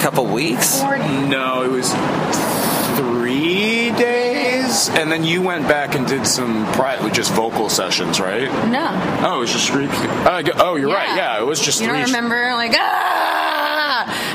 couple 0.00 0.24
weeks? 0.26 0.80
No, 0.80 1.62
it 1.64 1.70
was 1.70 1.92
three 2.96 3.90
days, 3.92 4.88
and 4.90 5.10
then 5.10 5.24
you 5.24 5.42
went 5.42 5.66
back 5.68 5.94
and 5.94 6.06
did 6.06 6.26
some 6.26 6.66
private, 6.72 7.12
just 7.12 7.32
vocal 7.32 7.68
sessions, 7.68 8.20
right? 8.20 8.48
no 8.68 8.88
Oh, 9.28 9.36
it 9.38 9.40
was 9.40 9.52
just 9.52 9.68
three. 9.70 9.86
Oh, 9.90 10.42
oh, 10.56 10.76
you're 10.76 10.88
right. 10.92 11.16
Yeah, 11.16 11.40
it 11.40 11.44
was 11.46 11.60
just 11.60 11.80
You 11.80 11.88
three. 11.88 11.98
don't 11.98 12.06
remember 12.06 12.52
like 12.54 12.72
ah, 12.74 13.89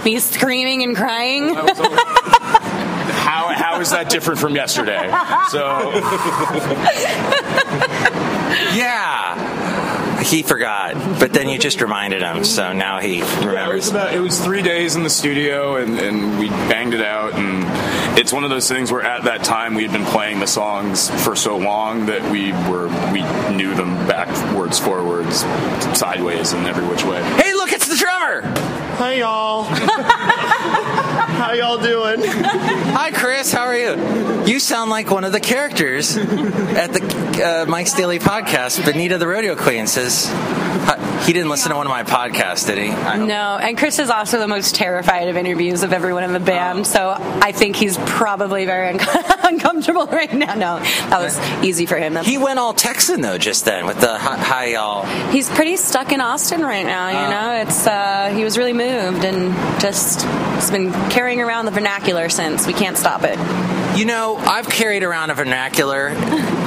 me 0.06 0.20
screaming 0.20 0.84
and 0.84 0.96
crying? 0.96 1.54
That 1.54 1.64
was 1.64 1.80
only- 1.80 1.98
how 3.26 3.48
how 3.50 3.80
is 3.82 3.92
that 3.92 4.10
different 4.10 4.40
from 4.40 4.56
yesterday? 4.56 5.10
So 5.50 5.92
Yeah. 8.76 10.22
He 10.24 10.42
forgot, 10.42 10.96
but 11.20 11.34
then 11.34 11.50
you 11.50 11.60
just 11.60 11.82
reminded 11.82 12.24
him, 12.24 12.44
so 12.46 12.74
now 12.74 13.00
he 13.00 13.20
it 13.20 13.24
was 13.24 13.46
remembers. 13.46 13.90
about 13.90 14.14
it 14.16 14.20
was 14.20 14.40
three 14.44 14.64
days 14.64 14.96
in 14.96 15.04
the 15.04 15.10
studio, 15.10 15.76
and, 15.76 16.00
and 16.00 16.40
we 16.40 16.50
banged 16.50 16.96
it 16.96 17.02
out. 17.02 17.34
And 17.36 17.64
it's 18.18 18.34
one 18.34 18.44
of 18.44 18.50
those 18.50 18.68
things 18.68 18.92
where 18.92 19.04
at 19.04 19.26
that 19.26 19.44
time 19.44 19.76
we 19.76 19.84
had 19.84 19.92
been 19.92 20.06
playing 20.06 20.40
the 20.40 20.48
songs 20.48 21.12
for 21.24 21.36
so 21.36 21.58
long 21.58 22.08
that 22.08 22.24
we 22.32 22.54
were 22.72 22.88
we 23.12 23.22
knew 23.56 23.76
them 23.76 23.94
backwards, 24.08 24.80
forwards, 24.80 25.42
sideways, 25.96 26.54
and 26.54 26.66
every 26.66 26.88
which 26.88 27.04
way. 27.04 27.22
Hey, 27.36 27.54
look, 27.54 27.72
it's 27.72 27.88
the 27.88 27.98
drummer. 27.98 28.42
Hi 28.98 29.14
y'all. 29.16 29.66
Y'all 31.56 31.78
doing? 31.78 32.20
Hi, 32.22 33.12
Chris. 33.12 33.54
How 33.54 33.64
are 33.64 33.78
you? 33.78 34.44
You 34.46 34.60
sound 34.60 34.90
like 34.90 35.10
one 35.10 35.24
of 35.24 35.32
the 35.32 35.40
characters 35.40 36.18
at 36.18 36.92
the 36.92 37.00
uh, 37.42 37.66
Mike's 37.68 37.94
Daily 37.94 38.20
Podcast. 38.20 38.84
Benita 38.86 39.18
the 39.18 39.28
Rodeo 39.28 39.56
Queen 39.56 39.88
says 39.88 40.28
he 41.26 41.34
didn't 41.34 41.50
listen 41.50 41.72
to 41.72 41.76
one 41.78 41.88
of 41.88 41.90
my 41.92 42.04
podcasts, 42.04 42.68
did 42.68 42.78
he? 42.78 42.90
No, 42.90 43.58
and 43.60 43.78
Chris 43.78 43.98
is 44.00 44.10
also 44.10 44.38
the 44.40 44.48
most 44.48 44.76
terrified 44.76 45.28
of 45.28 45.38
interviews 45.38 45.82
of 45.84 45.92
everyone 45.94 46.24
in 46.24 46.34
the 46.34 46.40
band, 46.40 46.86
so 46.86 47.16
I 47.20 47.52
think 47.52 47.76
he's 47.76 47.98
probably 47.98 48.66
very 48.66 48.90
un- 48.90 49.00
uncomfortable 49.44 50.06
right 50.08 50.32
now. 50.32 50.54
No, 50.54 50.80
that 50.80 51.20
was 51.20 51.40
easy 51.64 51.86
for 51.86 51.96
him. 51.98 52.14
That's- 52.14 52.32
He 52.32 52.38
went 52.38 52.60
all 52.60 52.74
Texan 52.74 53.22
though 53.22 53.38
just 53.38 53.66
then 53.66 53.86
with 53.88 54.00
the 54.00 54.18
hi, 54.18 54.38
hi 54.38 54.66
y'all. 54.68 55.06
he's 55.32 55.50
pretty 55.50 55.78
stuck 55.78 56.12
in 56.12 56.22
Austin 56.22 56.62
right 56.62 56.86
now. 56.86 57.10
You 57.10 57.30
know, 57.32 57.62
it's 57.68 57.88
uh, 57.88 58.32
he 58.36 58.44
was 58.44 58.58
really 58.58 58.74
moved 58.74 59.24
and 59.26 59.54
just 59.82 60.22
has 60.24 60.70
been 60.70 60.92
carrying 61.10 61.42
around 61.42 61.66
the 61.66 61.72
vernacular 61.72 62.30
since. 62.30 62.68
We 62.68 62.74
can't 62.74 62.98
stop 62.98 63.22
it. 63.24 63.38
You 63.98 64.06
know, 64.06 64.36
I've 64.38 64.68
carried 64.70 65.04
around 65.04 65.30
a 65.32 65.34
vernacular. 65.34 66.10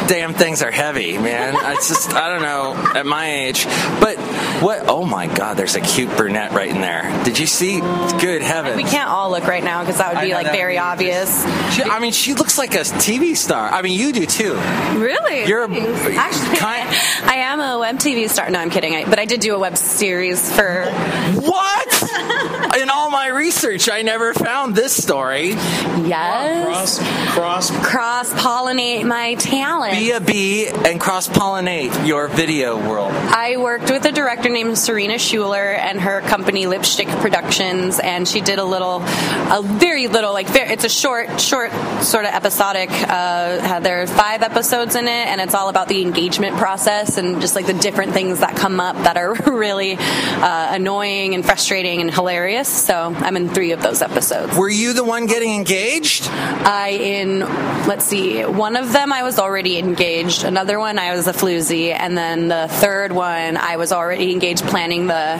Damn 0.08 0.32
things 0.32 0.62
are 0.62 0.70
heavy, 0.70 1.18
man. 1.18 1.54
It's 1.76 1.88
just 1.88 2.14
I 2.14 2.28
don't 2.30 2.42
know 2.42 2.74
at 2.98 3.04
my 3.04 3.30
age. 3.30 3.66
But 4.00 4.16
what? 4.62 4.84
Oh 4.88 5.04
my 5.04 5.26
God! 5.26 5.56
There's 5.58 5.76
a 5.76 5.80
cute 5.80 6.16
brunette 6.16 6.52
right 6.52 6.70
in 6.70 6.80
there. 6.80 7.24
Did 7.24 7.38
you 7.38 7.46
see? 7.46 7.80
Good 7.80 8.40
heavens! 8.42 8.76
We 8.76 8.84
can't 8.84 9.10
all 9.10 9.30
look 9.30 9.44
right 9.44 9.62
now 9.62 9.82
because 9.82 9.98
that 9.98 10.14
would 10.14 10.22
be 10.22 10.30
know, 10.30 10.36
like 10.36 10.46
very 10.50 10.74
be 10.74 10.78
obvious. 10.78 11.44
She, 11.74 11.82
I 11.82 11.98
mean, 12.00 12.12
she 12.12 12.34
looks 12.34 12.56
like 12.56 12.74
a 12.74 12.78
TV 12.80 13.36
star. 13.36 13.68
I 13.68 13.82
mean, 13.82 13.98
you 13.98 14.12
do 14.12 14.24
too. 14.24 14.54
Really? 14.98 15.46
You're 15.46 15.64
a- 15.64 15.68
Thanks. 15.68 16.16
actually 16.16 16.56
kind- 16.58 16.88
I 17.28 17.34
am 17.36 17.60
a 17.60 17.78
web 17.78 17.96
TV 17.96 18.28
star. 18.30 18.48
No, 18.50 18.58
I'm 18.58 18.70
kidding. 18.70 18.94
I, 18.94 19.04
but 19.04 19.18
I 19.18 19.26
did 19.26 19.40
do 19.40 19.54
a 19.54 19.58
web 19.58 19.76
series 19.76 20.50
for. 20.54 20.86
What? 21.34 22.02
in 22.80 22.88
all 22.90 23.10
my 23.10 23.28
research, 23.28 23.88
I 23.90 24.02
never 24.02 24.32
found 24.32 24.74
this 24.74 24.96
story. 24.96 25.50
Yes. 25.50 26.64
Cross, 26.64 26.98
cross. 27.34 27.70
Cross 27.86 28.32
pollinate 28.34 29.04
my 29.04 29.34
talent. 29.34 29.97
Be 29.98 30.12
a 30.12 30.20
bee 30.20 30.68
and 30.68 31.00
cross 31.00 31.26
pollinate 31.26 32.06
your 32.06 32.28
video 32.28 32.78
world. 32.88 33.10
I 33.10 33.56
worked 33.56 33.90
with 33.90 34.04
a 34.04 34.12
director 34.12 34.48
named 34.48 34.78
Serena 34.78 35.18
Schuler 35.18 35.72
and 35.72 36.00
her 36.00 36.20
company 36.20 36.68
Lipstick 36.68 37.08
Productions, 37.08 37.98
and 37.98 38.28
she 38.28 38.40
did 38.40 38.60
a 38.60 38.64
little, 38.64 39.02
a 39.02 39.60
very 39.64 40.06
little, 40.06 40.32
like 40.32 40.46
very, 40.46 40.70
it's 40.70 40.84
a 40.84 40.88
short, 40.88 41.40
short 41.40 41.72
sort 42.00 42.26
of 42.26 42.32
episodic. 42.32 42.90
Uh, 42.92 43.80
there 43.80 44.02
are 44.02 44.06
five 44.06 44.42
episodes 44.42 44.94
in 44.94 45.08
it, 45.08 45.26
and 45.26 45.40
it's 45.40 45.54
all 45.54 45.68
about 45.68 45.88
the 45.88 46.00
engagement 46.00 46.56
process 46.58 47.18
and 47.18 47.40
just 47.40 47.56
like 47.56 47.66
the 47.66 47.74
different 47.74 48.12
things 48.12 48.38
that 48.38 48.54
come 48.54 48.78
up 48.78 48.94
that 48.98 49.16
are 49.16 49.34
really 49.46 49.96
uh, 49.98 50.68
annoying 50.74 51.34
and 51.34 51.44
frustrating 51.44 52.00
and 52.00 52.14
hilarious. 52.14 52.68
So 52.68 53.12
I'm 53.16 53.36
in 53.36 53.48
three 53.48 53.72
of 53.72 53.82
those 53.82 54.00
episodes. 54.00 54.56
Were 54.56 54.68
you 54.68 54.92
the 54.92 55.02
one 55.02 55.26
getting 55.26 55.52
engaged? 55.54 56.28
I 56.28 56.90
in 56.90 57.40
let's 57.88 58.04
see, 58.04 58.44
one 58.44 58.76
of 58.76 58.92
them 58.92 59.12
I 59.12 59.24
was 59.24 59.40
already 59.40 59.87
engaged, 59.88 60.44
another 60.44 60.78
one 60.78 60.98
I 60.98 61.16
was 61.16 61.26
a 61.26 61.32
floozy, 61.32 61.92
and 61.92 62.16
then 62.16 62.48
the 62.48 62.68
third 62.68 63.10
one 63.12 63.56
I 63.56 63.76
was 63.76 63.90
already 63.90 64.32
engaged 64.32 64.64
planning 64.64 65.06
the 65.06 65.38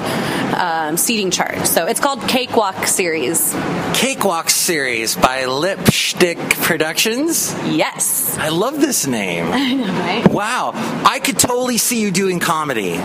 um, 0.59 0.97
seating 0.97 1.31
chart. 1.31 1.67
So 1.67 1.87
it's 1.87 2.01
called 2.01 2.23
Cakewalk 2.23 2.87
Series. 2.87 3.55
Cakewalk 3.95 4.49
series 4.51 5.15
by 5.17 5.45
Lipstick 5.45 6.39
Productions. 6.39 7.55
Yes. 7.67 8.37
I 8.39 8.49
love 8.49 8.81
this 8.81 9.07
name. 9.07 9.47
I 9.53 9.75
know, 9.75 9.87
Right? 9.99 10.27
Wow, 10.29 10.73
I 11.05 11.19
could 11.21 11.39
totally 11.39 11.77
see 11.79 12.01
you 12.01 12.11
doing 12.11 12.41
comedy. 12.41 12.97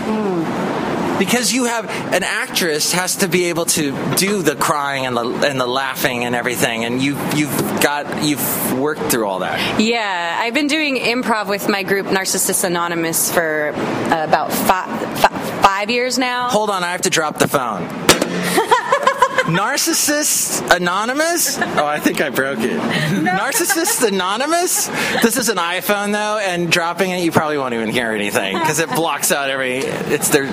Because 1.18 1.52
you 1.52 1.64
have 1.64 1.88
an 2.12 2.22
actress 2.22 2.92
has 2.92 3.16
to 3.16 3.28
be 3.28 3.46
able 3.46 3.66
to 3.66 3.92
do 4.16 4.42
the 4.42 4.56
crying 4.56 5.06
and 5.06 5.16
the 5.16 5.24
and 5.48 5.60
the 5.60 5.66
laughing 5.66 6.24
and 6.24 6.34
everything, 6.34 6.84
and 6.84 7.00
you 7.02 7.16
you've 7.34 7.56
got 7.80 8.24
you've 8.24 8.78
worked 8.78 9.10
through 9.10 9.26
all 9.26 9.40
that. 9.40 9.80
Yeah, 9.80 10.36
I've 10.40 10.54
been 10.54 10.66
doing 10.66 10.96
improv 10.96 11.48
with 11.48 11.68
my 11.68 11.82
group 11.82 12.06
Narcissist 12.06 12.64
Anonymous 12.64 13.32
for 13.32 13.72
uh, 13.74 14.24
about 14.24 14.52
five, 14.52 15.62
five 15.62 15.90
years 15.90 16.18
now. 16.18 16.48
Hold 16.48 16.70
on, 16.70 16.82
I 16.82 16.92
have 16.92 17.02
to 17.02 17.10
drop 17.10 17.38
the 17.38 17.48
phone. 17.48 17.88
Narcissist 19.44 20.74
Anonymous? 20.74 21.58
Oh, 21.58 21.84
I 21.84 22.00
think 22.00 22.22
I 22.22 22.30
broke 22.30 22.60
it. 22.60 22.80
Narcissist 22.80 24.06
Anonymous? 24.06 24.86
This 25.22 25.36
is 25.36 25.50
an 25.50 25.58
iPhone 25.58 26.12
though, 26.12 26.38
and 26.38 26.72
dropping 26.72 27.10
it, 27.10 27.22
you 27.22 27.30
probably 27.30 27.58
won't 27.58 27.74
even 27.74 27.90
hear 27.90 28.10
anything 28.12 28.58
because 28.58 28.78
it 28.78 28.88
blocks 28.90 29.32
out 29.32 29.50
every. 29.50 29.78
It's 29.78 30.30
their. 30.30 30.46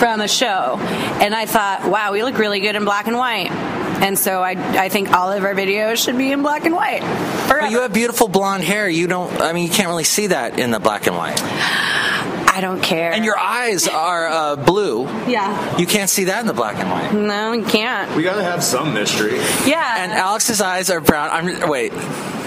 from 0.00 0.20
a 0.22 0.28
show, 0.28 0.78
and 1.20 1.34
I 1.34 1.44
thought, 1.44 1.84
wow, 1.90 2.12
we 2.12 2.19
look 2.24 2.38
really 2.38 2.60
good 2.60 2.76
in 2.76 2.84
black 2.84 3.06
and 3.06 3.16
white. 3.16 3.50
And 3.50 4.18
so 4.18 4.42
I, 4.42 4.52
I 4.52 4.88
think 4.88 5.12
all 5.12 5.30
of 5.30 5.44
our 5.44 5.54
videos 5.54 6.02
should 6.02 6.16
be 6.16 6.32
in 6.32 6.42
black 6.42 6.64
and 6.64 6.74
white. 6.74 7.00
Forever. 7.48 7.60
But 7.60 7.70
you 7.70 7.80
have 7.80 7.92
beautiful 7.92 8.28
blonde 8.28 8.64
hair. 8.64 8.88
You 8.88 9.06
don't. 9.06 9.40
I 9.42 9.52
mean, 9.52 9.66
you 9.66 9.72
can't 9.72 9.88
really 9.88 10.04
see 10.04 10.28
that 10.28 10.58
in 10.58 10.70
the 10.70 10.80
black 10.80 11.06
and 11.06 11.16
white. 11.16 11.38
I 12.52 12.60
don't 12.62 12.82
care. 12.82 13.12
And 13.12 13.24
your 13.24 13.38
eyes 13.38 13.86
are 13.88 14.26
uh, 14.26 14.56
blue. 14.56 15.04
yeah. 15.28 15.78
You 15.78 15.86
can't 15.86 16.10
see 16.10 16.24
that 16.24 16.40
in 16.40 16.46
the 16.46 16.52
black 16.54 16.76
and 16.76 16.90
white. 16.90 17.12
No, 17.12 17.52
you 17.52 17.64
can't. 17.64 18.14
We 18.16 18.22
gotta 18.22 18.42
have 18.42 18.62
some 18.64 18.92
mystery. 18.94 19.36
Yeah. 19.66 19.96
And 19.98 20.12
Alex's 20.12 20.60
eyes 20.60 20.90
are 20.90 21.00
brown. 21.00 21.30
I'm 21.30 21.68
wait. 21.68 21.92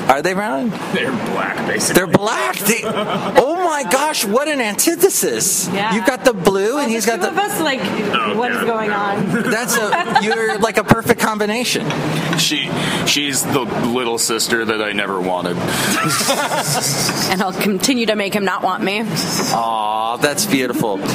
Are 0.08 0.22
they 0.22 0.34
brown? 0.34 0.70
They're 0.94 1.12
black, 1.12 1.68
basically. 1.68 1.94
They're 1.94 2.08
black. 2.08 2.58
They, 2.58 2.82
oh 2.84 3.56
my 3.64 3.84
gosh, 3.90 4.26
what 4.26 4.48
an 4.48 4.60
antithesis! 4.60 5.68
Yeah. 5.70 5.94
You've 5.96 6.06
got 6.06 6.26
the 6.26 6.34
blue, 6.34 6.78
and 6.78 6.92
he's 6.92 7.06
got 7.06 7.22
two 7.22 7.28
of 7.28 7.36
the. 7.36 7.42
us 7.42 7.62
like, 7.62 7.80
oh, 7.82 8.38
what 8.38 8.52
is 8.52 8.64
going 8.64 8.92
on? 8.92 9.50
That's 9.50 9.78
a. 9.78 10.20
You're 10.24 10.60
like 10.60 10.78
a 10.78 10.84
perfect 10.84 11.20
combination. 11.20 11.90
She, 12.38 12.70
she's 13.06 13.44
the 13.44 13.62
little 13.62 14.18
sister 14.18 14.66
that 14.66 14.82
I 14.82 14.92
never 14.92 15.22
wanted. 15.22 15.58
and 17.32 17.42
I'll 17.42 17.54
continue 17.54 18.06
to 18.08 18.16
make 18.16 18.34
him 18.34 18.46
not 18.46 18.64
want 18.64 18.84
me. 18.84 19.04
Aw, 19.04 20.18
that's 20.18 20.46
beautiful. 20.46 20.98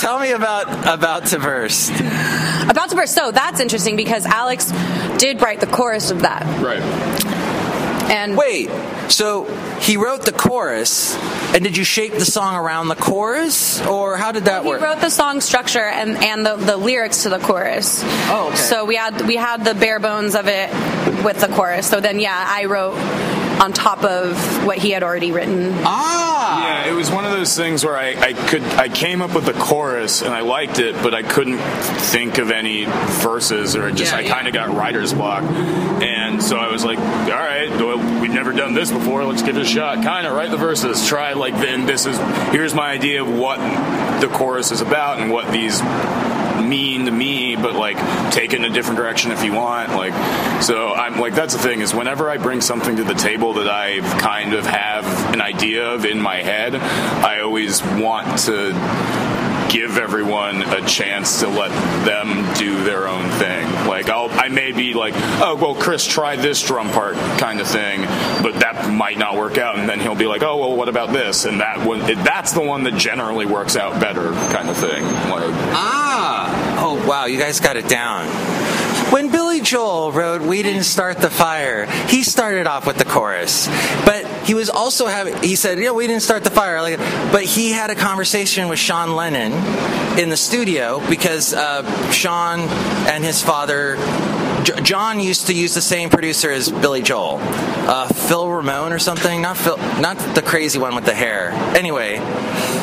Tell 0.00 0.18
me 0.18 0.32
about 0.32 0.68
about 0.86 1.26
to 1.26 1.38
burst. 1.38 1.90
About 1.90 2.90
to 2.90 2.96
burst. 2.96 3.14
So 3.14 3.30
that's 3.30 3.60
interesting 3.60 3.96
because 3.96 4.26
Alex 4.26 4.72
did 5.18 5.40
write 5.40 5.60
the 5.60 5.66
chorus 5.66 6.10
of 6.10 6.22
that. 6.22 6.42
Right. 6.62 6.82
And 8.08 8.36
Wait, 8.36 8.70
so 9.10 9.44
he 9.80 9.96
wrote 9.96 10.24
the 10.24 10.32
chorus, 10.32 11.16
and 11.54 11.62
did 11.62 11.76
you 11.76 11.84
shape 11.84 12.12
the 12.12 12.24
song 12.24 12.54
around 12.54 12.88
the 12.88 12.94
chorus, 12.94 13.84
or 13.86 14.16
how 14.16 14.32
did 14.32 14.44
that 14.44 14.62
He 14.62 14.68
work? 14.68 14.80
He 14.80 14.86
wrote 14.86 15.00
the 15.00 15.10
song 15.10 15.40
structure 15.40 15.80
and, 15.80 16.16
and 16.16 16.46
the, 16.46 16.56
the 16.56 16.76
lyrics 16.76 17.24
to 17.24 17.28
the 17.28 17.38
chorus. 17.38 18.02
Oh, 18.04 18.48
okay. 18.48 18.56
So 18.56 18.84
we 18.84 18.96
had 18.96 19.26
we 19.26 19.36
had 19.36 19.64
the 19.64 19.74
bare 19.74 19.98
bones 19.98 20.34
of 20.34 20.46
it 20.48 20.70
with 21.24 21.40
the 21.40 21.48
chorus. 21.48 21.88
So 21.88 22.00
then 22.00 22.20
yeah, 22.20 22.44
I 22.48 22.66
wrote 22.66 22.96
on 23.60 23.72
top 23.72 24.04
of 24.04 24.36
what 24.66 24.78
he 24.78 24.90
had 24.90 25.02
already 25.02 25.32
written. 25.32 25.72
ah, 25.84 26.84
Yeah, 26.84 26.90
it 26.92 26.94
was 26.94 27.10
one 27.10 27.24
of 27.24 27.30
those 27.32 27.56
things 27.56 27.84
where 27.84 27.96
I, 27.96 28.08
I 28.10 28.32
could 28.34 28.62
I 28.62 28.88
came 28.88 29.22
up 29.22 29.34
with 29.34 29.46
the 29.46 29.52
chorus 29.54 30.22
and 30.22 30.32
I 30.34 30.40
liked 30.40 30.78
it, 30.78 30.94
but 31.02 31.14
I 31.14 31.22
couldn't 31.22 31.58
think 31.58 32.38
of 32.38 32.50
any 32.50 32.84
verses 32.84 33.74
or 33.76 33.88
it 33.88 33.94
just 33.94 34.12
Yeah, 34.12 34.18
I 34.18 34.20
yeah. 34.22 34.34
kind 34.34 34.46
of 34.48 34.54
got 34.54 34.74
writer's 34.74 35.12
block, 35.14 35.42
and 35.42 36.42
so 36.42 36.56
I 36.58 36.70
was 36.70 36.84
like, 36.84 36.98
all 36.98 37.04
right, 37.30 37.70
well, 37.70 38.20
we've 38.20 38.30
never 38.30 38.52
done 38.52 38.74
this 38.74 38.90
before. 38.92 39.24
Let's 39.24 39.42
give 39.42 39.56
it 39.56 39.62
a 39.62 39.66
shot. 39.66 40.02
Kind 40.04 40.26
of 40.26 40.34
write 40.34 40.50
the 40.50 40.56
verses. 40.56 41.06
Try 41.06 41.32
like 41.32 41.54
then 41.54 41.86
this 41.86 42.06
is 42.06 42.18
here's 42.50 42.74
my 42.74 42.90
idea 42.90 43.22
of 43.22 43.28
what 43.38 43.58
the 44.20 44.28
chorus 44.28 44.70
is 44.70 44.80
about 44.80 45.18
and 45.18 45.30
what 45.30 45.50
these 45.52 45.80
mean 46.62 47.06
to 47.06 47.10
me, 47.10 47.56
but 47.56 47.74
like 47.74 47.96
take 48.32 48.52
it 48.52 48.56
in 48.56 48.64
a 48.64 48.70
different 48.70 48.98
direction 48.98 49.30
if 49.30 49.42
you 49.44 49.52
want. 49.52 49.90
Like, 49.90 50.12
so 50.62 50.92
I'm 50.92 51.18
like, 51.18 51.34
that's 51.34 51.54
the 51.54 51.60
thing 51.60 51.80
is 51.80 51.94
whenever 51.94 52.28
I 52.28 52.36
bring 52.38 52.60
something 52.60 52.96
to 52.96 53.04
the 53.04 53.14
table 53.14 53.54
that 53.54 53.68
I 53.68 54.00
kind 54.18 54.54
of 54.54 54.66
have 54.66 55.04
an 55.32 55.40
idea 55.40 55.92
of 55.94 56.04
in 56.04 56.20
my 56.20 56.36
head, 56.42 56.74
I 56.76 57.40
always 57.40 57.82
want 57.82 58.38
to 58.40 58.72
give 59.68 59.98
everyone 59.98 60.62
a 60.62 60.86
chance 60.86 61.40
to 61.40 61.48
let 61.48 61.70
them 62.04 62.54
do 62.54 62.84
their 62.84 63.08
own 63.08 63.28
thing. 63.32 63.66
Like 63.86 64.08
I'll, 64.08 64.30
I 64.30 64.48
may 64.48 64.72
be 64.72 64.94
like, 64.94 65.14
oh 65.16 65.58
well, 65.60 65.74
Chris, 65.74 66.06
try 66.06 66.36
this 66.36 66.62
drum 66.62 66.88
part 66.90 67.14
kind 67.38 67.60
of 67.60 67.66
thing, 67.66 68.02
but 68.42 68.54
that 68.60 68.90
might 68.92 69.18
not 69.18 69.36
work 69.36 69.58
out, 69.58 69.76
and 69.78 69.88
then 69.88 69.98
he'll 70.00 70.14
be 70.14 70.26
like, 70.26 70.42
oh 70.42 70.56
well, 70.58 70.76
what 70.76 70.88
about 70.88 71.12
this? 71.12 71.44
And 71.44 71.60
that 71.60 71.84
one, 71.84 72.00
that's 72.22 72.52
the 72.52 72.60
one 72.60 72.84
that 72.84 72.94
generally 72.94 73.44
works 73.46 73.76
out 73.76 74.00
better, 74.00 74.32
kind 74.52 74.68
of 74.70 74.76
thing. 74.76 75.02
Like, 75.04 75.52
Ah! 75.74 76.35
Oh, 76.78 77.02
wow, 77.08 77.26
you 77.26 77.38
guys 77.38 77.60
got 77.60 77.76
it 77.76 77.88
down. 77.88 78.26
When 79.12 79.30
Billy 79.30 79.60
Joel 79.60 80.10
wrote 80.10 80.42
We 80.42 80.62
Didn't 80.62 80.82
Start 80.82 81.18
the 81.18 81.30
Fire, 81.30 81.86
he 82.08 82.22
started 82.22 82.66
off 82.66 82.86
with 82.86 82.98
the 82.98 83.04
chorus. 83.04 83.68
But 84.04 84.26
he 84.44 84.54
was 84.54 84.68
also 84.68 85.06
having, 85.06 85.40
he 85.42 85.54
said, 85.54 85.78
Yeah, 85.78 85.92
we 85.92 86.06
didn't 86.06 86.22
start 86.22 86.44
the 86.44 86.50
fire. 86.50 86.82
Like, 86.82 86.98
but 87.30 87.44
he 87.44 87.70
had 87.70 87.90
a 87.90 87.94
conversation 87.94 88.68
with 88.68 88.78
Sean 88.78 89.14
Lennon 89.14 89.52
in 90.18 90.28
the 90.28 90.36
studio 90.36 91.00
because 91.08 91.54
uh, 91.54 92.10
Sean 92.10 92.60
and 93.08 93.24
his 93.24 93.42
father. 93.42 93.96
J- 94.66 94.80
John 94.82 95.20
used 95.20 95.46
to 95.46 95.54
use 95.54 95.74
the 95.74 95.80
same 95.80 96.10
producer 96.10 96.50
as 96.50 96.68
Billy 96.70 97.00
Joel, 97.00 97.38
uh, 97.40 98.08
Phil 98.08 98.48
Ramone 98.50 98.92
or 98.92 98.98
something. 98.98 99.40
Not 99.40 99.56
Phil, 99.56 99.76
not 100.00 100.18
the 100.34 100.42
crazy 100.42 100.78
one 100.80 100.96
with 100.96 101.04
the 101.04 101.14
hair. 101.14 101.50
Anyway, 101.76 102.16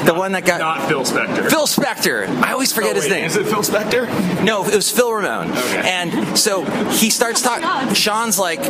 the 0.05 0.13
one 0.15 0.31
that 0.31 0.45
got 0.45 0.59
not 0.61 0.87
Phil 0.87 1.01
Spector. 1.03 1.49
Phil 1.49 1.67
Spector. 1.67 2.27
I 2.41 2.53
always 2.53 2.71
forget 2.71 2.91
Oh, 2.95 3.01
his 3.01 3.09
name. 3.09 3.25
Is 3.25 3.35
it 3.35 3.45
Phil 3.47 3.63
Spector? 3.63 4.07
No, 4.45 4.65
it 4.65 4.73
was 4.73 4.89
Phil 4.89 5.11
Ramone. 5.11 5.51
Okay. 5.51 5.81
And 5.83 6.37
so 6.39 6.63
he 6.91 7.09
starts 7.09 7.41
talking. 7.41 7.93
Sean's 7.93 8.39
like, 8.39 8.61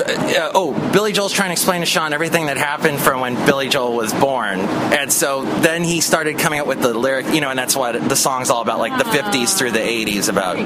uh, 0.00 0.50
oh, 0.54 0.90
Billy 0.92 1.12
Joel's 1.12 1.32
trying 1.32 1.48
to 1.48 1.52
explain 1.52 1.80
to 1.80 1.86
Sean 1.86 2.12
everything 2.12 2.46
that 2.46 2.56
happened 2.56 3.00
from 3.00 3.20
when 3.20 3.34
Billy 3.46 3.68
Joel 3.68 3.94
was 3.94 4.12
born. 4.12 4.60
And 4.60 5.12
so 5.12 5.44
then 5.60 5.84
he 5.84 6.00
started 6.00 6.38
coming 6.38 6.60
up 6.60 6.66
with 6.66 6.80
the 6.80 6.94
lyric, 6.94 7.32
you 7.32 7.40
know, 7.40 7.50
and 7.50 7.58
that's 7.58 7.76
what 7.76 8.08
the 8.08 8.16
song's 8.16 8.50
all 8.50 8.62
about, 8.62 8.78
like 8.78 8.96
the 8.98 9.04
50s 9.04 9.56
through 9.56 9.72
the 9.72 9.78
80s 9.78 10.28
about. 10.28 10.58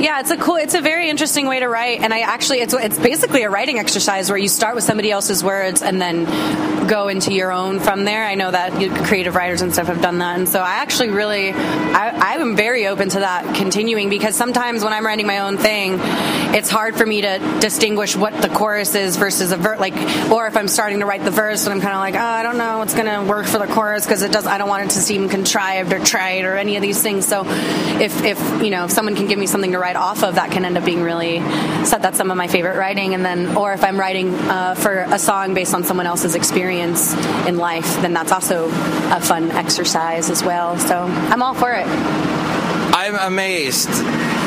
Yeah, 0.00 0.20
it's 0.20 0.30
a 0.30 0.36
cool. 0.36 0.56
It's 0.56 0.74
a 0.74 0.80
very 0.80 1.08
interesting 1.08 1.46
way 1.46 1.60
to 1.60 1.68
write, 1.68 2.00
and 2.00 2.12
I 2.12 2.20
actually, 2.20 2.60
it's 2.60 2.74
it's 2.74 2.98
basically 2.98 3.42
a 3.42 3.50
writing 3.50 3.78
exercise 3.78 4.28
where 4.28 4.38
you 4.38 4.48
start 4.48 4.74
with 4.74 4.84
somebody 4.84 5.10
else's 5.10 5.42
words 5.42 5.82
and 5.82 6.00
then 6.00 6.26
go 6.86 7.08
into 7.08 7.32
your 7.32 7.50
own 7.50 7.80
from 7.80 8.04
there. 8.04 8.24
I 8.24 8.34
know 8.34 8.50
that 8.50 8.72
creative 9.06 9.34
writers 9.34 9.62
and 9.62 9.72
stuff 9.72 9.86
have 9.86 10.02
done 10.02 10.18
that, 10.18 10.36
and 10.36 10.48
so 10.48 10.60
I 10.60 10.74
actually 10.74 11.08
really, 11.08 11.52
I, 11.52 12.34
I'm 12.34 12.54
very 12.54 12.86
open 12.86 13.08
to 13.10 13.20
that 13.20 13.56
continuing 13.56 14.10
because 14.10 14.36
sometimes 14.36 14.84
when 14.84 14.92
I'm 14.92 15.06
writing 15.06 15.26
my 15.26 15.38
own 15.38 15.56
thing, 15.56 15.98
it's 16.54 16.68
hard 16.68 16.96
for 16.96 17.06
me 17.06 17.22
to 17.22 17.58
distinguish 17.60 17.93
what 18.16 18.40
the 18.40 18.48
chorus 18.48 18.94
is 18.94 19.16
versus 19.16 19.52
a 19.52 19.56
verse. 19.56 19.78
Like, 19.78 19.94
or 20.30 20.46
if 20.46 20.56
I'm 20.56 20.68
starting 20.68 21.00
to 21.00 21.06
write 21.06 21.24
the 21.24 21.30
verse 21.30 21.66
and 21.66 21.74
I'm 21.74 21.80
kind 21.80 21.94
of 21.94 22.00
like, 22.00 22.14
oh, 22.14 22.18
I 22.18 22.42
don't 22.42 22.58
know 22.58 22.74
going 22.94 23.06
to 23.06 23.28
work 23.28 23.46
for 23.46 23.58
the 23.58 23.66
chorus 23.66 24.04
because 24.06 24.22
it 24.22 24.32
does. 24.32 24.46
I 24.46 24.58
don't 24.58 24.68
want 24.68 24.84
it 24.84 24.90
to 24.94 25.00
seem 25.00 25.28
contrived 25.28 25.92
or 25.92 25.98
trite 25.98 26.44
or 26.44 26.56
any 26.56 26.76
of 26.76 26.82
these 26.82 27.02
things. 27.02 27.26
So, 27.26 27.42
if 27.46 28.24
if 28.24 28.38
you 28.62 28.70
know, 28.70 28.84
if 28.84 28.90
someone 28.90 29.16
can 29.16 29.26
give 29.26 29.38
me 29.38 29.46
something 29.46 29.72
to 29.72 29.78
write 29.78 29.96
off 29.96 30.22
of, 30.22 30.36
that 30.36 30.50
can 30.50 30.64
end 30.64 30.78
up 30.78 30.84
being 30.84 31.02
really. 31.02 31.40
So 31.84 31.98
that's 31.98 32.16
some 32.16 32.30
of 32.30 32.36
my 32.36 32.48
favorite 32.48 32.78
writing. 32.78 33.14
And 33.14 33.24
then, 33.24 33.56
or 33.56 33.72
if 33.72 33.84
I'm 33.84 33.98
writing 33.98 34.34
uh, 34.34 34.74
for 34.74 35.00
a 35.00 35.18
song 35.18 35.54
based 35.54 35.74
on 35.74 35.84
someone 35.84 36.06
else's 36.06 36.34
experience 36.34 37.14
in 37.46 37.58
life, 37.58 38.00
then 38.00 38.12
that's 38.12 38.32
also 38.32 38.68
a 38.68 39.20
fun 39.20 39.50
exercise 39.50 40.30
as 40.30 40.42
well. 40.42 40.78
So 40.78 40.96
I'm 40.98 41.42
all 41.42 41.54
for 41.54 41.72
it. 41.72 41.86
I'm 41.86 43.16
amazed 43.16 43.90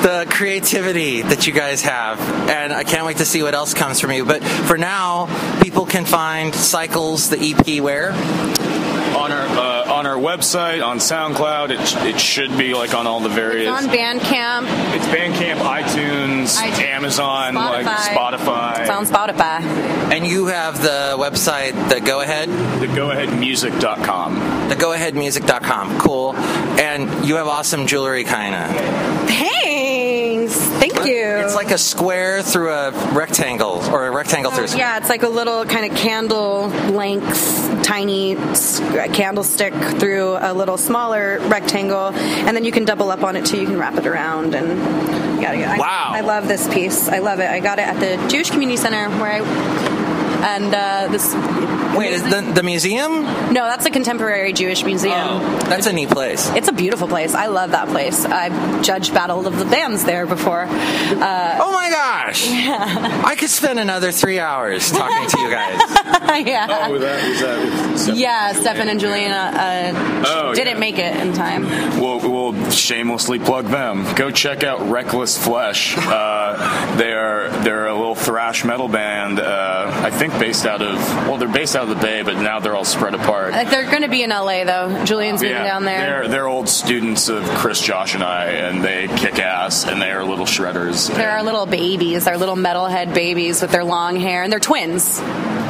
the 0.04 0.26
creativity 0.30 1.22
that 1.22 1.48
you 1.48 1.54
guys 1.54 1.82
have, 1.84 2.20
and 2.50 2.72
I 2.74 2.84
can't 2.84 3.06
wait 3.06 3.18
to 3.18 3.26
see 3.26 3.44
what 3.44 3.54
else 3.56 3.74
comes 3.74 4.00
from 4.00 4.12
you. 4.12 4.26
But 4.26 4.44
for 4.44 4.78
now, 4.78 5.28
people 5.62 5.86
can 5.86 6.06
find 6.06 6.54
Cycles, 6.54 7.30
the 7.30 7.38
EP, 7.40 7.82
where? 7.82 8.12
On 9.18 9.32
our 9.32 9.48
uh, 9.48 9.94
on 9.94 10.06
our 10.06 10.18
website, 10.18 10.86
on 10.86 11.00
SoundCloud, 11.00 11.72
it, 11.72 11.84
sh- 11.88 11.96
it 12.16 12.20
should 12.20 12.56
be 12.56 12.76
like 12.76 12.94
on 12.94 13.08
all 13.08 13.20
the 13.20 13.30
various. 13.30 13.74
It's 13.74 13.88
on 13.88 13.90
Bandcamp. 13.92 14.66
It's 14.96 15.06
Bandcamp, 15.08 15.58
iTunes, 15.60 16.56
iTunes, 16.56 16.80
Amazon, 16.84 17.56
like 17.56 17.88
Spotify. 17.88 18.82
It's 18.82 18.90
on 18.92 19.06
Spotify. 19.08 19.62
And 20.14 20.28
you 20.28 20.46
have 20.48 20.82
the 20.84 21.16
website, 21.18 21.74
the 21.90 22.00
Go 22.00 22.22
Ahead, 22.22 22.50
the 22.50 22.86
goaheadmusic.com. 22.88 24.70
the 24.70 24.76
GoAheadMusic.com. 24.76 26.00
Cool. 26.00 26.36
And 26.36 27.26
you 27.28 27.38
have 27.38 27.48
awesome 27.48 27.88
jewelry, 27.88 28.24
kinda. 28.24 28.68
Thanks. 29.28 29.57
Thank 31.08 31.20
you. 31.20 31.46
It's 31.46 31.56
like 31.56 31.72
a 31.72 31.78
square 31.78 32.42
through 32.42 32.72
a 32.72 32.92
rectangle, 33.14 33.84
or 33.94 34.08
a 34.08 34.12
rectangle 34.12 34.52
through. 34.52 34.66
a 34.66 34.68
square. 34.68 34.86
Yeah, 34.86 34.98
it's 34.98 35.10
like 35.10 35.24
a 35.24 35.30
little 35.30 35.66
kind 35.66 35.90
of 35.90 35.98
candle 35.98 36.68
length, 36.68 37.84
tiny 37.84 38.36
candlestick 39.14 39.74
through 40.00 40.38
a 40.40 40.54
little 40.54 40.78
smaller 40.78 41.40
rectangle, 41.48 42.08
and 42.14 42.56
then 42.56 42.66
you 42.66 42.72
can 42.72 42.84
double 42.86 43.10
up 43.10 43.24
on 43.24 43.36
it 43.36 43.46
too. 43.46 43.60
You 43.60 43.68
can 43.68 43.78
wrap 43.78 43.96
it 43.96 44.06
around 44.06 44.54
and 44.54 45.42
yada 45.42 45.58
yada. 45.58 45.80
Wow. 45.80 46.12
I, 46.14 46.18
I 46.18 46.22
love 46.22 46.48
this 46.48 46.68
piece. 46.74 47.08
I 47.08 47.20
love 47.20 47.40
it. 47.40 47.50
I 47.50 47.60
got 47.60 47.80
it 47.80 47.88
at 47.88 48.00
the 48.00 48.28
Jewish 48.28 48.50
Community 48.50 48.78
Center 48.78 49.10
where 49.22 49.42
I. 49.42 49.88
And 50.40 50.74
uh, 50.74 51.08
this. 51.12 51.34
Wait, 51.96 52.14
is 52.14 52.24
the, 52.24 52.42
the 52.54 52.64
museum? 52.64 53.24
No, 53.54 53.66
that's 53.66 53.86
a 53.86 53.90
contemporary 53.90 54.54
Jewish 54.54 54.84
museum. 54.84 55.14
Oh, 55.18 55.60
that's 55.68 55.88
a 55.88 55.94
neat 55.94 56.10
place. 56.10 56.50
It's 56.52 56.68
a 56.68 56.72
beautiful 56.74 57.08
place. 57.08 57.34
I 57.34 57.48
love 57.48 57.72
that 57.72 57.88
place. 57.90 58.26
I've 58.26 58.84
judged 58.84 59.14
Battle 59.14 59.46
of 59.48 59.58
the 59.58 59.66
Bands 59.66 60.04
there 60.04 60.26
before. 60.26 60.66
Uh, 60.70 61.58
Oh 61.60 61.72
my 61.72 61.90
gosh! 61.90 62.50
Yeah. 62.50 63.22
I 63.26 63.36
could 63.36 63.50
spend 63.50 63.80
another 63.80 64.12
three 64.12 64.40
hours 64.40 64.92
talking 64.92 65.28
to 65.30 65.40
you 65.40 65.50
guys. 65.50 65.80
yeah. 66.48 66.68
Oh, 66.90 66.98
that 66.98 67.30
was 67.30 67.40
that. 67.40 67.90
with 67.92 68.00
Steph- 68.00 68.16
Yeah, 68.18 68.52
Stefan 68.54 68.90
and 68.90 69.00
Juliana 69.00 69.58
uh, 69.58 70.24
Oh, 70.28 70.54
didn't 70.54 70.74
yeah. 70.76 70.80
make 70.80 70.98
it 70.98 71.16
in 71.18 71.34
time. 71.34 71.64
We'll, 72.00 72.20
we'll 72.20 72.70
shamelessly 72.72 73.40
plug 73.40 73.68
them. 73.68 74.06
Go 74.16 74.32
check 74.32 74.64
out 74.64 74.90
Reckless 74.90 75.38
Flesh. 75.42 75.96
Uh, 75.98 76.96
they're 76.98 77.50
they're 77.64 77.88
a 77.88 77.96
little 77.96 78.16
thrash 78.16 78.66
metal 78.66 78.88
band. 78.88 79.40
Uh, 79.40 79.90
I 80.04 80.10
think 80.12 80.34
based 80.40 80.66
out 80.66 80.82
of 80.82 80.96
well, 81.28 81.38
they're 81.38 81.48
based 81.48 81.76
out 81.76 81.87
of 81.88 81.96
the 81.96 82.02
Bay, 82.02 82.22
but 82.22 82.36
now 82.38 82.60
they're 82.60 82.76
all 82.76 82.86
spread 82.86 83.14
apart. 83.14 83.54
Uh, 83.54 83.64
They're 83.64 83.90
going 83.90 84.02
to 84.04 84.08
be 84.10 84.24
in 84.24 84.30
LA 84.30 84.64
though. 84.64 85.04
Julian's 85.06 85.42
moving 85.42 85.58
down 85.58 85.84
there. 85.86 86.22
They're 86.22 86.28
they're 86.28 86.48
old 86.48 86.70
students 86.70 87.30
of 87.30 87.44
Chris, 87.44 87.82
Josh, 87.82 88.14
and 88.14 88.24
I, 88.24 88.46
and 88.46 88.84
they 88.84 89.08
kick 89.08 89.40
ass, 89.40 89.86
and 89.86 90.02
they 90.02 90.12
are 90.12 90.24
little 90.24 90.46
shredders. 90.46 91.14
They're 91.14 91.32
our 91.32 91.44
little 91.44 91.66
babies, 91.66 92.28
our 92.28 92.38
little 92.38 92.56
metalhead 92.56 93.14
babies 93.14 93.62
with 93.62 93.72
their 93.72 93.84
long 93.84 94.18
hair, 94.20 94.44
and 94.44 94.52
they're 94.52 94.60
twins. 94.60 95.22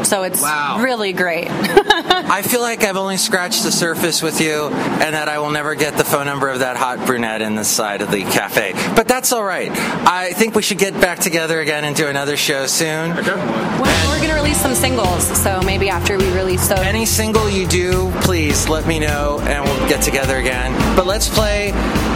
So 0.07 0.23
it's 0.23 0.41
Wow. 0.41 0.79
really 0.81 1.11
great. 1.13 1.47
I 1.49 2.41
feel 2.43 2.61
like 2.61 2.83
I've 2.83 2.97
only 2.97 3.17
scratched 3.17 3.63
the 3.63 3.71
surface 3.71 4.21
with 4.21 4.39
you, 4.41 4.67
and 4.67 5.15
that 5.15 5.27
I 5.29 5.39
will 5.39 5.49
never 5.49 5.75
get 5.75 5.97
the 5.97 6.03
phone 6.03 6.25
number 6.25 6.49
of 6.49 6.59
that 6.59 6.77
hot 6.77 7.05
brunette 7.05 7.41
in 7.41 7.55
the 7.55 7.63
side 7.65 8.01
of 8.01 8.11
the 8.11 8.21
cafe. 8.23 8.73
But 8.95 9.07
that's 9.07 9.31
all 9.31 9.43
right. 9.43 9.71
I 9.71 10.33
think 10.33 10.55
we 10.55 10.61
should 10.61 10.77
get 10.77 10.93
back 10.93 11.19
together 11.19 11.59
again 11.59 11.83
and 11.83 11.95
do 11.95 12.07
another 12.07 12.37
show 12.37 12.67
soon. 12.67 13.15
Definitely. 13.15 13.81
we're 13.81 14.07
we're 14.09 14.17
going 14.17 14.29
to 14.29 14.35
release 14.35 14.59
some 14.61 14.75
singles, 14.75 15.25
so 15.41 15.61
maybe 15.63 15.89
after 15.97 16.15
we 16.15 16.29
release 16.31 16.67
those. 16.67 16.77
Any 16.77 17.07
single 17.07 17.49
you 17.49 17.65
do, 17.65 18.11
please 18.21 18.69
let 18.69 18.85
me 18.85 18.99
know, 18.99 19.39
and 19.41 19.63
we'll 19.65 19.89
get 19.89 20.03
together 20.03 20.37
again. 20.37 20.71
But 20.95 21.07
let's 21.07 21.27
play 21.27 21.71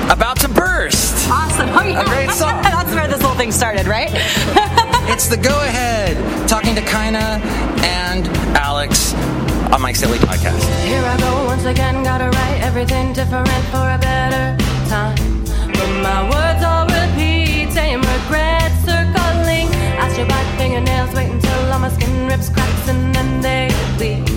"About 0.09 0.39
to 0.41 0.49
Burst." 0.49 1.27
Awesome. 1.27 1.69
Oh, 1.69 1.81
yeah. 1.81 2.01
A 2.01 2.05
great 2.05 2.29
song. 2.41 2.61
That's 2.61 2.93
where 2.93 3.07
this 3.07 3.21
whole 3.21 3.33
thing 3.35 3.51
started, 3.51 3.87
right? 3.87 4.11
It's 5.13 5.27
the 5.27 5.35
Go 5.35 5.49
Ahead, 5.63 6.15
talking 6.47 6.73
to 6.75 6.81
Kaina 6.81 7.41
and 7.83 8.25
Alex 8.55 9.13
on 9.73 9.81
Mike's 9.81 9.99
Daily 9.99 10.19
Podcast. 10.19 10.61
Here 10.85 11.03
I 11.03 11.17
go 11.17 11.45
once 11.47 11.65
again, 11.65 12.01
gotta 12.03 12.29
write 12.29 12.61
everything 12.61 13.11
different 13.11 13.49
for 13.73 13.85
a 13.97 13.97
better 13.99 14.55
time. 14.87 15.43
But 15.73 15.91
my 16.07 16.21
words 16.31 16.63
all 16.63 16.85
repeat, 16.85 17.73
same 17.73 17.99
regrets 17.99 18.11
circling. 18.29 18.50
As 20.21 20.27
you 20.27 20.35
bite 20.35 20.57
fingernails, 20.59 21.15
wait 21.15 21.31
until 21.31 21.73
all 21.73 21.79
my 21.79 21.89
skin 21.89 22.27
rips 22.27 22.49
cracks 22.49 22.87
and 22.89 23.15
then 23.15 23.41
they 23.41 23.69
bleed. 23.97 24.30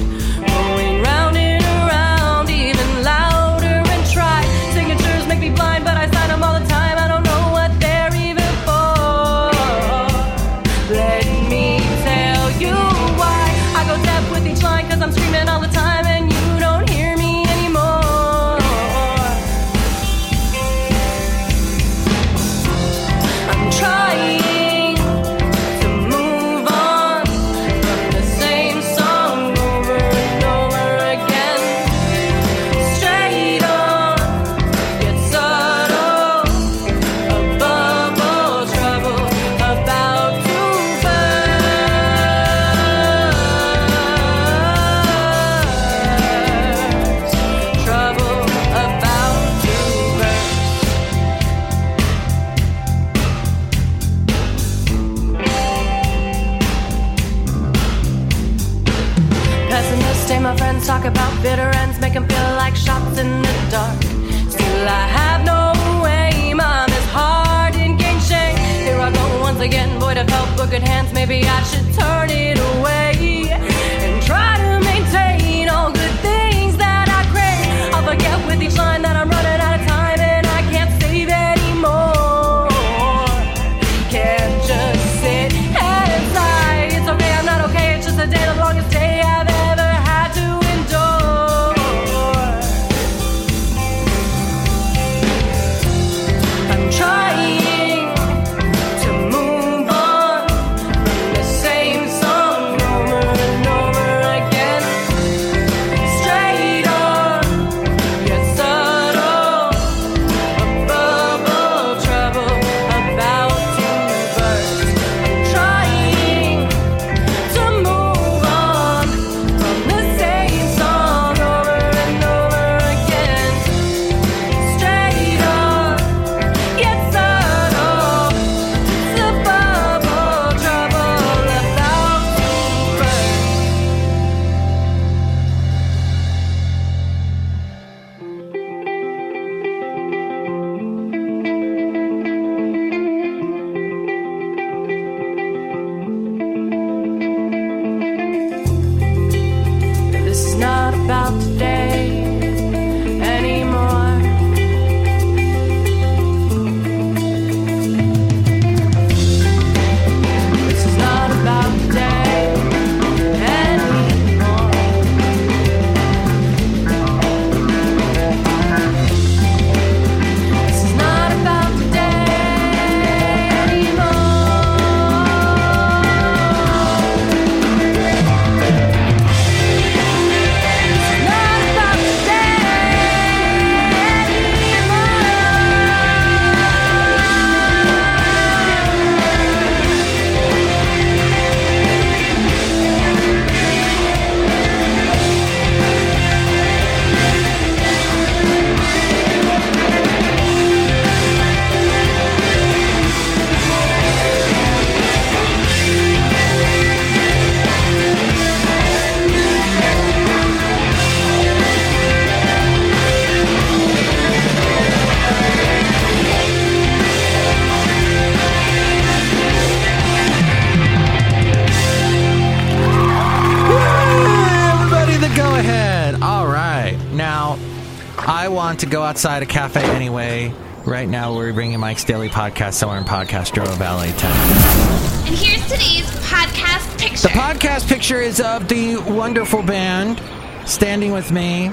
I 228.27 228.49
want 228.49 228.81
to 228.81 228.87
go 228.87 229.03
outside 229.03 229.43
a 229.43 229.47
cafe 229.47 229.83
anyway. 229.83 230.55
Right 230.87 231.09
now, 231.09 231.35
we're 231.35 231.53
bringing 231.53 231.79
Mike's 231.79 232.05
Daily 232.05 232.29
Podcast 232.29 232.75
somewhere 232.75 232.99
in 232.99 233.05
Podcastro 233.05 233.66
Valley, 233.77 234.12
Texas. 234.12 235.27
And 235.27 235.35
here's 235.35 235.62
today's 235.64 236.05
podcast 236.25 236.99
picture. 236.99 237.22
The 237.22 237.29
podcast 237.29 237.87
picture 237.87 238.20
is 238.20 238.41
of 238.41 238.68
the 238.68 238.97
wonderful 238.97 239.62
band 239.62 240.22
standing 240.66 241.12
with 241.12 241.31
me. 241.33 241.70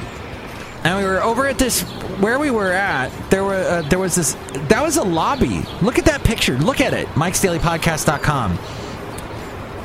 And 0.83 0.97
we 0.97 1.05
were 1.05 1.21
over 1.23 1.45
at 1.47 1.57
this 1.57 1.81
where 2.19 2.37
we 2.39 2.51
were 2.51 2.71
at. 2.71 3.11
There 3.29 3.43
were 3.43 3.53
uh, 3.53 3.81
there 3.83 3.99
was 3.99 4.15
this 4.15 4.33
that 4.69 4.81
was 4.83 4.97
a 4.97 5.03
lobby. 5.03 5.63
Look 5.81 5.99
at 5.99 6.05
that 6.05 6.23
picture. 6.23 6.57
Look 6.57 6.81
at 6.81 6.93
it. 6.93 7.07
Mike'sDailyPodcast.com. 7.09 8.59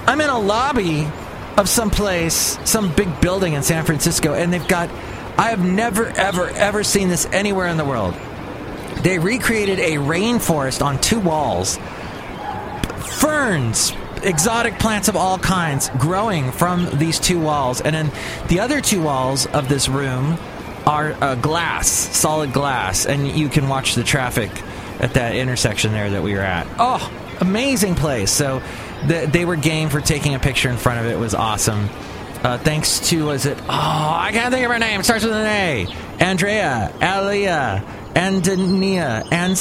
I'm 0.09 0.21
in 0.21 0.31
a 0.31 0.39
lobby 0.39 1.07
of 1.57 1.69
some 1.69 1.91
place, 1.91 2.59
some 2.65 2.93
big 2.95 3.21
building 3.21 3.53
in 3.55 3.63
San 3.63 3.85
Francisco, 3.85 4.35
and 4.35 4.53
they've 4.53 4.67
got. 4.67 4.91
I 5.39 5.51
have 5.51 5.65
never, 5.65 6.07
ever, 6.07 6.49
ever 6.49 6.83
seen 6.83 7.09
this 7.09 7.27
anywhere 7.27 7.67
in 7.67 7.77
the 7.77 7.85
world. 7.85 8.15
They 9.03 9.19
recreated 9.19 9.79
a 9.79 9.95
rainforest 9.95 10.85
on 10.85 11.01
two 11.01 11.21
walls. 11.21 11.79
Ferns, 13.21 13.93
exotic 14.23 14.79
plants 14.79 15.09
of 15.09 15.17
all 15.17 15.39
kinds 15.39 15.91
growing 15.99 16.51
from 16.53 16.89
these 16.99 17.21
two 17.21 17.39
walls. 17.39 17.81
And 17.81 17.95
then 17.95 18.11
the 18.49 18.61
other 18.61 18.81
two 18.81 19.03
walls 19.03 19.47
of 19.47 19.69
this 19.69 19.89
room 19.89 20.39
are 20.87 21.13
uh, 21.21 21.35
glass, 21.35 21.89
solid 21.89 22.53
glass, 22.53 23.07
and 23.07 23.29
you 23.29 23.49
can 23.49 23.69
watch 23.69 23.95
the 23.95 24.05
traffic 24.05 24.51
at 25.01 25.15
that 25.15 25.35
intersection 25.35 25.93
there 25.93 26.11
that 26.11 26.23
we 26.23 26.33
were 26.35 26.41
at. 26.41 26.67
Oh, 26.79 27.13
amazing 27.41 27.97
place. 27.97 28.31
So 28.31 28.63
the, 29.07 29.29
they 29.31 29.45
were 29.45 29.57
game 29.57 29.91
for 29.91 30.01
taking 30.01 30.35
a 30.35 30.39
picture 30.39 30.71
in 30.71 30.77
front 30.77 31.01
of 31.01 31.07
it. 31.07 31.13
It 31.13 31.19
was 31.19 31.35
awesome. 31.35 31.89
Uh, 32.47 32.57
thanks 32.59 33.01
to, 33.01 33.27
was 33.27 33.45
it? 33.45 33.59
Oh, 33.63 33.65
I 33.69 34.31
can't 34.31 34.55
think 34.55 34.65
of 34.65 34.71
her 34.71 34.79
name. 34.79 35.01
It 35.01 35.03
starts 35.03 35.25
with 35.25 35.35
an 35.35 35.47
A. 35.47 35.89
Andrea, 36.21 36.95
Alia, 37.03 37.83
Antonia, 38.15 39.25
and 39.33 39.61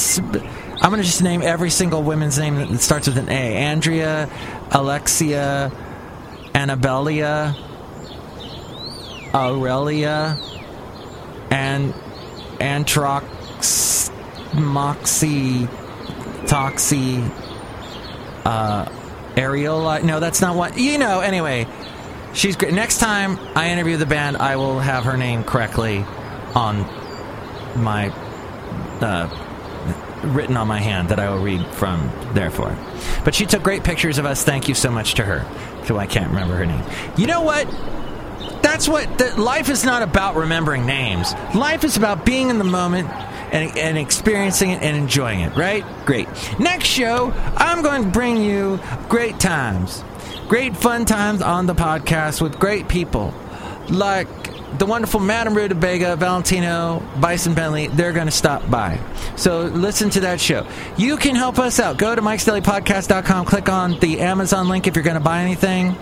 I'm 0.83 0.91
going 0.91 0.97
to 0.97 1.03
just 1.03 1.23
name 1.23 1.41
every 1.41 1.71
single 1.71 2.03
woman's 2.03 2.38
name 2.38 2.57
that 2.57 2.77
starts 2.81 3.07
with 3.07 3.17
an 3.17 3.27
A. 3.27 3.55
Andrea, 3.55 4.29
Alexia, 4.69 5.71
Annabelia, 6.53 7.55
Aurelia, 9.33 10.38
and 11.49 11.91
Antrox, 12.59 14.13
Moxie, 14.53 15.65
Toxie, 16.45 17.31
uh. 18.45 18.91
No, 20.03 20.19
that's 20.19 20.39
not 20.39 20.55
what. 20.55 20.77
You 20.77 20.99
know, 20.99 21.21
anyway. 21.21 21.65
She's 22.36 22.55
great. 22.55 22.73
Next 22.73 22.99
time 22.99 23.39
I 23.55 23.69
interview 23.69 23.97
the 23.97 24.05
band, 24.05 24.38
I 24.38 24.57
will 24.57 24.79
have 24.79 25.05
her 25.05 25.17
name 25.17 25.43
correctly 25.43 26.05
on 26.53 26.81
my. 27.81 28.09
Uh, 29.01 29.41
written 30.23 30.57
on 30.57 30.67
my 30.67 30.79
hand 30.79 31.09
that 31.09 31.19
I 31.19 31.29
will 31.29 31.41
read 31.41 31.65
from 31.73 32.11
therefore. 32.33 32.75
But 33.23 33.36
she 33.36 33.45
took 33.45 33.63
great 33.63 33.83
pictures 33.83 34.17
of 34.17 34.25
us. 34.25 34.43
Thank 34.43 34.67
you 34.67 34.73
so 34.73 34.89
much 34.89 35.15
to 35.15 35.23
her. 35.23 35.45
So 35.86 35.97
I 35.97 36.07
can't 36.07 36.29
remember 36.29 36.55
her 36.55 36.65
name. 36.65 36.83
You 37.15 37.27
know 37.27 37.41
what? 37.41 37.67
That's 38.61 38.88
what 38.88 39.17
the, 39.17 39.39
life 39.39 39.69
is 39.69 39.86
not 39.86 40.01
about 40.01 40.36
remembering 40.36 40.86
names. 40.86 41.33
Life 41.53 41.83
is 41.83 41.97
about 41.97 42.25
being 42.25 42.49
in 42.49 42.57
the 42.57 42.63
moment 42.63 43.09
and, 43.53 43.77
and 43.77 43.97
experiencing 43.97 44.71
it 44.71 44.81
and 44.81 44.97
enjoying 44.97 45.41
it, 45.41 45.55
right? 45.55 45.86
Great. 46.05 46.27
Next 46.59 46.88
show, 46.88 47.31
I'm 47.55 47.83
going 47.83 48.03
to 48.03 48.09
bring 48.09 48.38
you 48.38 48.79
great 49.07 49.39
times. 49.39 50.03
Great 50.47 50.77
fun 50.77 51.05
times 51.05 51.41
on 51.41 51.65
the 51.65 51.75
podcast 51.75 52.41
with 52.41 52.59
great 52.59 52.87
people 52.87 53.33
like 53.89 54.27
the 54.77 54.85
wonderful 54.85 55.19
Madame 55.19 55.55
Rutabaga, 55.55 56.15
Valentino, 56.15 57.01
Bison 57.19 57.53
Bentley, 57.53 57.87
they're 57.87 58.13
going 58.13 58.25
to 58.25 58.31
stop 58.31 58.69
by. 58.69 58.99
So 59.35 59.61
listen 59.61 60.09
to 60.11 60.21
that 60.21 60.41
show. 60.41 60.67
You 60.97 61.17
can 61.17 61.35
help 61.35 61.59
us 61.59 61.79
out. 61.79 61.97
Go 61.97 62.13
to 62.13 62.21
Mike'sDailyPodcast.com, 62.21 63.45
click 63.45 63.69
on 63.69 63.99
the 63.99 64.19
Amazon 64.19 64.67
link 64.67 64.87
if 64.87 64.95
you're 64.95 65.03
going 65.03 65.17
to 65.17 65.23
buy 65.23 65.41
anything. 65.41 65.95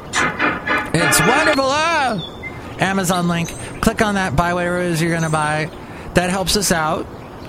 It's 0.96 1.20
wonderful. 1.20 1.66
Oh! 1.66 2.76
Amazon 2.80 3.28
link. 3.28 3.50
Click 3.82 4.02
on 4.02 4.16
that, 4.16 4.36
buy 4.36 4.54
whatever 4.54 4.80
it 4.80 4.92
is 4.92 5.02
you're 5.02 5.12
going 5.12 5.24
to 5.24 5.30
buy. 5.30 5.70
That 6.16 6.30
helps 6.30 6.56
us 6.58 6.72
out, 6.72 7.06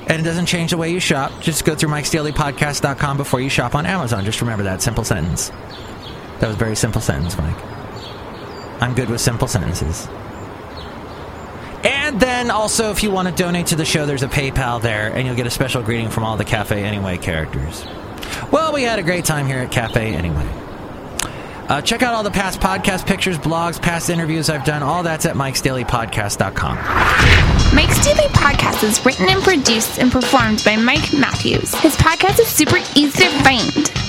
and 0.06 0.20
it 0.20 0.24
doesn't 0.24 0.46
change 0.46 0.70
the 0.70 0.76
way 0.76 0.90
you 0.90 1.00
shop. 1.00 1.32
Just 1.40 1.64
go 1.64 1.74
through 1.74 1.90
Mike'sDailyPodcast.com 1.90 3.16
before 3.16 3.40
you 3.40 3.48
shop 3.48 3.74
on 3.74 3.86
Amazon. 3.86 4.24
Just 4.24 4.40
remember 4.40 4.64
that 4.64 4.82
simple 4.82 5.04
sentence. 5.04 5.50
That 6.44 6.48
was 6.48 6.56
a 6.56 6.58
very 6.58 6.76
simple 6.76 7.00
sentence, 7.00 7.38
Mike. 7.38 7.56
I'm 8.82 8.94
good 8.94 9.08
with 9.08 9.22
simple 9.22 9.48
sentences. 9.48 10.06
And 11.82 12.20
then 12.20 12.50
also, 12.50 12.90
if 12.90 13.02
you 13.02 13.10
want 13.10 13.28
to 13.28 13.34
donate 13.34 13.68
to 13.68 13.76
the 13.76 13.86
show, 13.86 14.04
there's 14.04 14.22
a 14.22 14.28
PayPal 14.28 14.82
there, 14.82 15.10
and 15.10 15.26
you'll 15.26 15.36
get 15.36 15.46
a 15.46 15.50
special 15.50 15.82
greeting 15.82 16.10
from 16.10 16.22
all 16.22 16.36
the 16.36 16.44
Cafe 16.44 16.84
Anyway 16.84 17.16
characters. 17.16 17.86
Well, 18.52 18.74
we 18.74 18.82
had 18.82 18.98
a 18.98 19.02
great 19.02 19.24
time 19.24 19.46
here 19.46 19.56
at 19.56 19.72
Cafe 19.72 20.14
Anyway. 20.14 20.46
Uh, 21.66 21.80
check 21.80 22.02
out 22.02 22.12
all 22.12 22.22
the 22.22 22.30
past 22.30 22.60
podcast 22.60 23.06
pictures, 23.06 23.38
blogs, 23.38 23.80
past 23.80 24.10
interviews 24.10 24.50
I've 24.50 24.66
done. 24.66 24.82
All 24.82 25.02
that's 25.02 25.24
at 25.24 25.36
mikesdailypodcast.com. 25.36 26.76
Mike's 27.74 28.04
Daily 28.04 28.28
Podcast 28.34 28.84
is 28.84 29.02
written 29.06 29.30
and 29.30 29.42
produced 29.42 29.98
and 29.98 30.12
performed 30.12 30.62
by 30.62 30.76
Mike 30.76 31.14
Matthews. 31.14 31.74
His 31.76 31.96
podcast 31.96 32.38
is 32.38 32.48
super 32.48 32.76
easy 32.94 33.24
to 33.24 33.30
find. 33.42 34.03